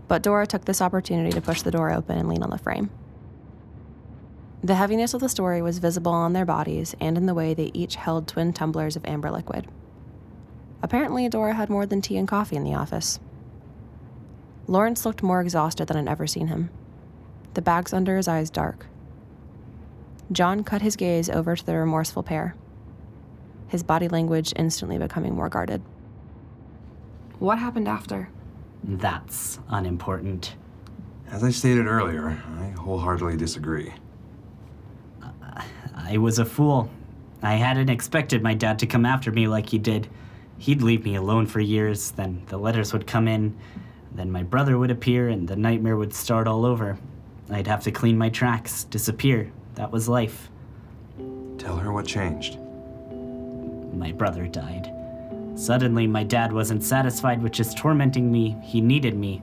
But 0.08 0.22
Dora 0.22 0.46
took 0.46 0.64
this 0.64 0.82
opportunity 0.82 1.30
to 1.30 1.40
push 1.40 1.62
the 1.62 1.70
door 1.70 1.90
open 1.90 2.18
and 2.18 2.28
lean 2.28 2.42
on 2.42 2.50
the 2.50 2.58
frame. 2.58 2.90
The 4.62 4.74
heaviness 4.74 5.14
of 5.14 5.20
the 5.20 5.28
story 5.28 5.62
was 5.62 5.78
visible 5.78 6.12
on 6.12 6.32
their 6.32 6.44
bodies 6.44 6.94
and 7.00 7.16
in 7.16 7.26
the 7.26 7.34
way 7.34 7.54
they 7.54 7.70
each 7.72 7.96
held 7.96 8.26
twin 8.26 8.52
tumblers 8.52 8.96
of 8.96 9.04
amber 9.06 9.30
liquid. 9.30 9.68
Apparently, 10.82 11.28
Dora 11.28 11.54
had 11.54 11.70
more 11.70 11.86
than 11.86 12.00
tea 12.00 12.16
and 12.16 12.26
coffee 12.26 12.56
in 12.56 12.64
the 12.64 12.74
office. 12.74 13.20
Lawrence 14.66 15.06
looked 15.06 15.22
more 15.22 15.40
exhausted 15.40 15.86
than 15.86 15.96
I'd 15.96 16.08
ever 16.08 16.26
seen 16.26 16.48
him, 16.48 16.70
the 17.54 17.62
bags 17.62 17.92
under 17.92 18.16
his 18.16 18.28
eyes 18.28 18.50
dark. 18.50 18.86
John 20.32 20.64
cut 20.64 20.82
his 20.82 20.96
gaze 20.96 21.30
over 21.30 21.54
to 21.54 21.64
the 21.64 21.76
remorseful 21.76 22.22
pair, 22.22 22.54
his 23.68 23.82
body 23.82 24.08
language 24.08 24.52
instantly 24.56 24.98
becoming 24.98 25.34
more 25.34 25.48
guarded. 25.48 25.82
What 27.38 27.58
happened 27.58 27.86
after? 27.86 28.28
That's 28.82 29.58
unimportant. 29.68 30.56
As 31.30 31.42
I 31.44 31.50
stated 31.50 31.86
earlier, 31.86 32.42
I 32.58 32.68
wholeheartedly 32.78 33.36
disagree. 33.36 33.92
Uh, 35.22 35.62
I 35.94 36.18
was 36.18 36.38
a 36.38 36.44
fool. 36.44 36.88
I 37.42 37.54
hadn't 37.54 37.90
expected 37.90 38.42
my 38.42 38.54
dad 38.54 38.78
to 38.80 38.86
come 38.86 39.04
after 39.04 39.30
me 39.30 39.48
like 39.48 39.68
he 39.68 39.78
did. 39.78 40.08
He'd 40.58 40.82
leave 40.82 41.04
me 41.04 41.16
alone 41.16 41.46
for 41.46 41.60
years, 41.60 42.12
then 42.12 42.42
the 42.46 42.56
letters 42.58 42.92
would 42.92 43.06
come 43.06 43.28
in, 43.28 43.56
then 44.14 44.30
my 44.32 44.42
brother 44.42 44.78
would 44.78 44.90
appear, 44.90 45.28
and 45.28 45.46
the 45.46 45.56
nightmare 45.56 45.96
would 45.96 46.14
start 46.14 46.48
all 46.48 46.64
over. 46.64 46.98
I'd 47.50 47.66
have 47.66 47.82
to 47.84 47.90
clean 47.90 48.16
my 48.16 48.30
tracks, 48.30 48.84
disappear. 48.84 49.52
That 49.76 49.92
was 49.92 50.08
life. 50.08 50.50
Tell 51.58 51.76
her 51.76 51.92
what 51.92 52.06
changed. 52.06 52.58
My 53.94 54.10
brother 54.10 54.46
died. 54.46 54.90
Suddenly, 55.54 56.06
my 56.06 56.22
dad 56.22 56.52
wasn't 56.52 56.82
satisfied 56.82 57.42
with 57.42 57.52
just 57.52 57.78
tormenting 57.78 58.32
me, 58.32 58.56
he 58.62 58.80
needed 58.80 59.16
me. 59.16 59.42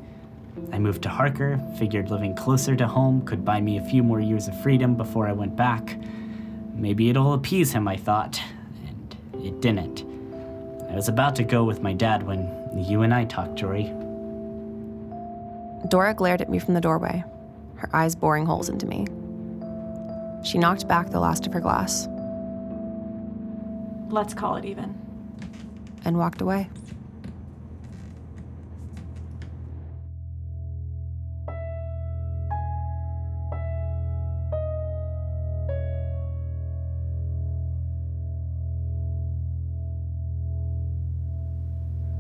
I 0.71 0.79
moved 0.79 1.03
to 1.03 1.09
Harker, 1.09 1.59
figured 1.77 2.09
living 2.09 2.35
closer 2.35 2.75
to 2.75 2.87
home 2.87 3.25
could 3.25 3.45
buy 3.45 3.61
me 3.61 3.77
a 3.77 3.83
few 3.83 4.03
more 4.03 4.19
years 4.19 4.47
of 4.47 4.59
freedom 4.61 4.95
before 4.95 5.27
I 5.27 5.33
went 5.33 5.55
back. 5.55 5.97
Maybe 6.73 7.09
it'll 7.09 7.33
appease 7.33 7.71
him, 7.71 7.87
I 7.87 7.97
thought, 7.97 8.41
and 8.85 9.15
it 9.43 9.61
didn't. 9.61 10.03
I 10.89 10.95
was 10.95 11.09
about 11.09 11.35
to 11.37 11.43
go 11.43 11.63
with 11.63 11.81
my 11.81 11.93
dad 11.93 12.23
when 12.23 12.47
you 12.75 13.01
and 13.03 13.13
I 13.13 13.25
talked, 13.25 13.55
Jory. 13.55 13.85
Dora 15.89 16.13
glared 16.13 16.41
at 16.41 16.49
me 16.49 16.59
from 16.59 16.73
the 16.73 16.81
doorway, 16.81 17.23
her 17.75 17.89
eyes 17.93 18.15
boring 18.15 18.45
holes 18.45 18.69
into 18.69 18.87
me. 18.87 19.05
She 20.43 20.57
knocked 20.57 20.87
back 20.87 21.09
the 21.09 21.19
last 21.19 21.47
of 21.47 21.53
her 21.53 21.59
glass 21.61 22.07
Let's 24.09 24.33
call 24.35 24.57
it 24.57 24.65
even. 24.65 24.93
and 26.05 26.17
walked 26.17 26.41
away. 26.41 26.69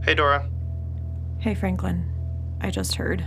Hey, 0.03 0.15
Dora. 0.15 0.49
Hey, 1.39 1.55
Franklin. 1.55 2.09
I 2.59 2.69
just 2.69 2.95
heard. 2.95 3.23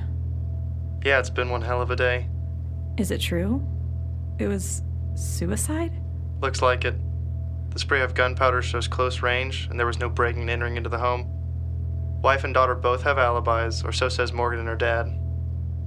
Yeah, 1.05 1.19
it's 1.19 1.31
been 1.31 1.49
one 1.49 1.63
hell 1.63 1.81
of 1.81 1.91
a 1.91 1.97
day. 1.97 2.29
Is 2.99 3.11
it 3.11 3.21
true? 3.21 3.67
It 4.39 4.49
was 4.49 4.83
suicide? 5.15 5.93
Looks 6.41 6.63
like 6.63 6.85
it. 6.85 6.95
The 7.71 7.79
spray 7.79 8.01
of 8.01 8.15
gunpowder 8.15 8.63
shows 8.63 8.89
close 8.89 9.23
range, 9.23 9.67
and 9.71 9.79
there 9.79 9.87
was 9.87 9.99
no 9.99 10.09
breaking 10.09 10.43
and 10.43 10.51
entering 10.51 10.77
into 10.77 10.89
the 10.89 10.99
home. 10.99 11.27
Wife 12.23 12.45
and 12.45 12.55
daughter 12.55 12.75
both 12.75 13.03
have 13.03 13.19
alibis, 13.19 13.85
or 13.85 13.93
so 13.93 14.09
says 14.09 14.33
Morgan 14.33 14.61
and 14.61 14.69
her 14.69 14.77
dad. 14.77 15.07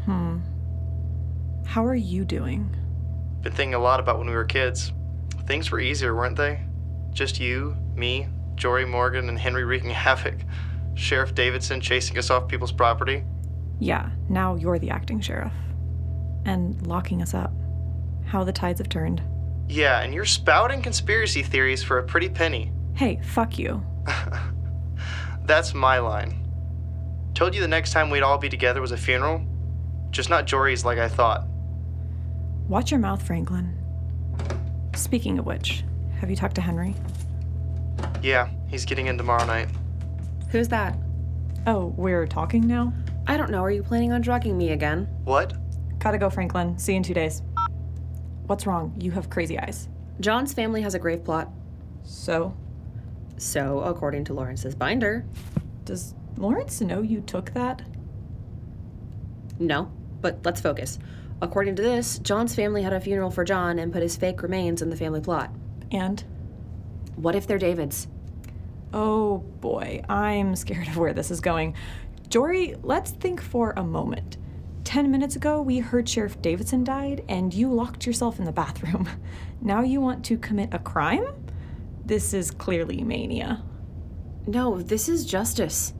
Hmm. 0.05 0.39
How 1.65 1.85
are 1.85 1.95
you 1.95 2.25
doing? 2.25 2.75
Been 3.41 3.53
thinking 3.53 3.73
a 3.73 3.79
lot 3.79 3.99
about 3.99 4.17
when 4.17 4.27
we 4.27 4.35
were 4.35 4.45
kids. 4.45 4.91
Things 5.45 5.71
were 5.71 5.79
easier, 5.79 6.15
weren't 6.15 6.37
they? 6.37 6.61
Just 7.11 7.39
you, 7.39 7.75
me, 7.95 8.27
Jory 8.55 8.85
Morgan, 8.85 9.29
and 9.29 9.39
Henry 9.39 9.63
wreaking 9.63 9.89
havoc. 9.91 10.39
Sheriff 10.95 11.33
Davidson 11.33 11.81
chasing 11.81 12.17
us 12.17 12.29
off 12.29 12.47
people's 12.47 12.71
property. 12.71 13.23
Yeah, 13.79 14.09
now 14.27 14.55
you're 14.55 14.79
the 14.79 14.89
acting 14.89 15.21
sheriff. 15.21 15.53
And 16.45 16.85
locking 16.85 17.21
us 17.21 17.33
up. 17.33 17.53
How 18.29 18.43
the 18.43 18.51
tides 18.51 18.77
have 18.79 18.89
turned. 18.89 19.23
Yeah, 19.67 20.01
and 20.01 20.13
you're 20.13 20.23
spouting 20.23 20.83
conspiracy 20.83 21.41
theories 21.41 21.81
for 21.81 21.97
a 21.97 22.03
pretty 22.03 22.29
penny. 22.29 22.71
Hey, 22.93 23.19
fuck 23.23 23.57
you. 23.57 23.83
That's 25.45 25.73
my 25.73 25.97
line. 25.97 26.47
Told 27.33 27.55
you 27.55 27.61
the 27.61 27.67
next 27.67 27.91
time 27.91 28.11
we'd 28.11 28.21
all 28.21 28.37
be 28.37 28.47
together 28.47 28.81
was 28.81 28.91
a 28.91 28.97
funeral. 28.97 29.43
Just 30.11 30.29
not 30.29 30.45
Jory's 30.45 30.85
like 30.85 30.99
I 30.99 31.07
thought. 31.07 31.47
Watch 32.67 32.91
your 32.91 32.99
mouth, 32.99 33.25
Franklin. 33.25 33.75
Speaking 34.93 35.39
of 35.39 35.47
which, 35.47 35.83
have 36.19 36.29
you 36.29 36.35
talked 36.35 36.53
to 36.55 36.61
Henry? 36.61 36.93
Yeah, 38.21 38.49
he's 38.67 38.85
getting 38.85 39.07
in 39.07 39.17
tomorrow 39.17 39.45
night. 39.45 39.69
Who's 40.51 40.67
that? 40.67 40.95
Oh, 41.65 41.95
we're 41.97 42.27
talking 42.27 42.67
now? 42.67 42.93
I 43.25 43.37
don't 43.37 43.49
know. 43.49 43.63
Are 43.63 43.71
you 43.71 43.81
planning 43.81 44.11
on 44.11 44.21
drugging 44.21 44.55
me 44.55 44.69
again? 44.69 45.07
What? 45.23 45.53
Gotta 45.97 46.19
go, 46.19 46.29
Franklin. 46.29 46.77
See 46.77 46.91
you 46.91 46.97
in 46.97 47.03
two 47.03 47.15
days. 47.15 47.41
What's 48.49 48.65
wrong? 48.65 48.95
You 48.99 49.11
have 49.11 49.29
crazy 49.29 49.59
eyes. 49.59 49.87
John's 50.21 50.53
family 50.53 50.81
has 50.81 50.95
a 50.95 50.99
grave 50.99 51.23
plot. 51.23 51.51
So, 52.01 52.57
So, 53.37 53.81
according 53.81 54.23
to 54.25 54.33
Lawrence's 54.33 54.73
binder, 54.73 55.23
does 55.85 56.15
Lawrence 56.35 56.81
know 56.81 57.03
you 57.03 57.21
took 57.21 57.53
that? 57.53 57.83
no. 59.59 59.91
But 60.21 60.39
let's 60.43 60.59
focus. 60.61 60.97
According 61.43 61.75
to 61.75 61.83
this, 61.83 62.17
John's 62.19 62.55
family 62.55 62.81
had 62.81 62.91
a 62.91 62.99
funeral 62.99 63.29
for 63.29 63.43
John 63.43 63.77
and 63.77 63.93
put 63.93 64.01
his 64.01 64.17
fake 64.17 64.41
remains 64.41 64.81
in 64.81 64.89
the 64.89 64.95
family 64.97 65.21
plot. 65.21 65.53
And? 65.91 66.23
What 67.17 67.35
if 67.35 67.45
they're 67.45 67.59
David's? 67.59 68.07
Oh 68.95 69.37
boy, 69.61 70.01
I'm 70.09 70.55
scared 70.55 70.87
of 70.87 70.97
where 70.97 71.13
this 71.13 71.29
is 71.29 71.39
going. 71.39 71.75
Jory, 72.29 72.75
let's 72.81 73.11
think 73.11 73.41
for 73.41 73.73
a 73.77 73.83
moment. 73.83 74.37
Ten 74.89 75.11
minutes 75.11 75.35
ago, 75.35 75.61
we 75.61 75.77
heard 75.77 76.09
Sheriff 76.09 76.41
Davidson 76.41 76.83
died, 76.83 77.23
and 77.29 77.53
you 77.53 77.71
locked 77.71 78.07
yourself 78.07 78.39
in 78.39 78.45
the 78.45 78.51
bathroom. 78.51 79.07
Now 79.61 79.83
you 79.83 80.01
want 80.01 80.25
to 80.25 80.35
commit 80.35 80.73
a 80.73 80.79
crime? 80.79 81.27
This 82.03 82.33
is 82.33 82.49
clearly 82.49 83.03
mania. 83.03 83.63
No, 84.47 84.81
this 84.81 85.07
is 85.07 85.27
justice. 85.27 85.93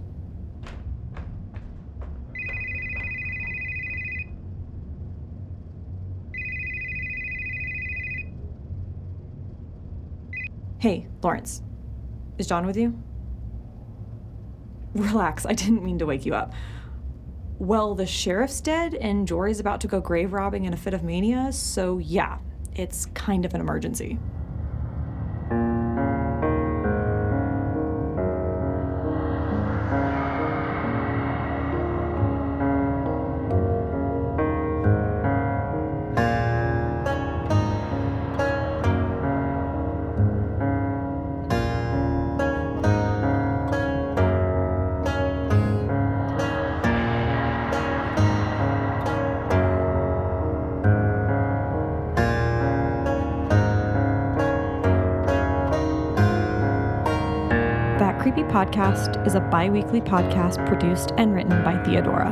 Hey, 10.79 11.05
Lawrence. 11.21 11.61
Is 12.39 12.47
John 12.47 12.65
with 12.65 12.75
you? 12.75 12.99
Relax, 14.95 15.45
I 15.45 15.53
didn't 15.53 15.83
mean 15.83 15.99
to 15.99 16.07
wake 16.07 16.25
you 16.25 16.33
up. 16.33 16.53
Well, 17.59 17.93
the 17.93 18.05
sheriff's 18.05 18.61
dead, 18.61 18.95
and 18.95 19.27
Jory's 19.27 19.59
about 19.59 19.81
to 19.81 19.87
go 19.87 19.99
grave 19.99 20.31
robbing 20.31 20.63
in 20.63 20.73
a 20.73 20.77
fit 20.77 20.93
of 20.93 21.03
mania, 21.03 21.51
so 21.51 21.97
yeah, 21.97 22.37
it's 22.73 23.07
kind 23.07 23.43
of 23.43 23.53
an 23.53 23.59
emergency. 23.59 24.17
Podcast 58.69 59.25
is 59.25 59.33
a 59.33 59.39
bi 59.39 59.67
weekly 59.67 59.99
podcast 59.99 60.63
produced 60.67 61.11
and 61.17 61.33
written 61.33 61.63
by 61.63 61.83
Theodora, 61.83 62.29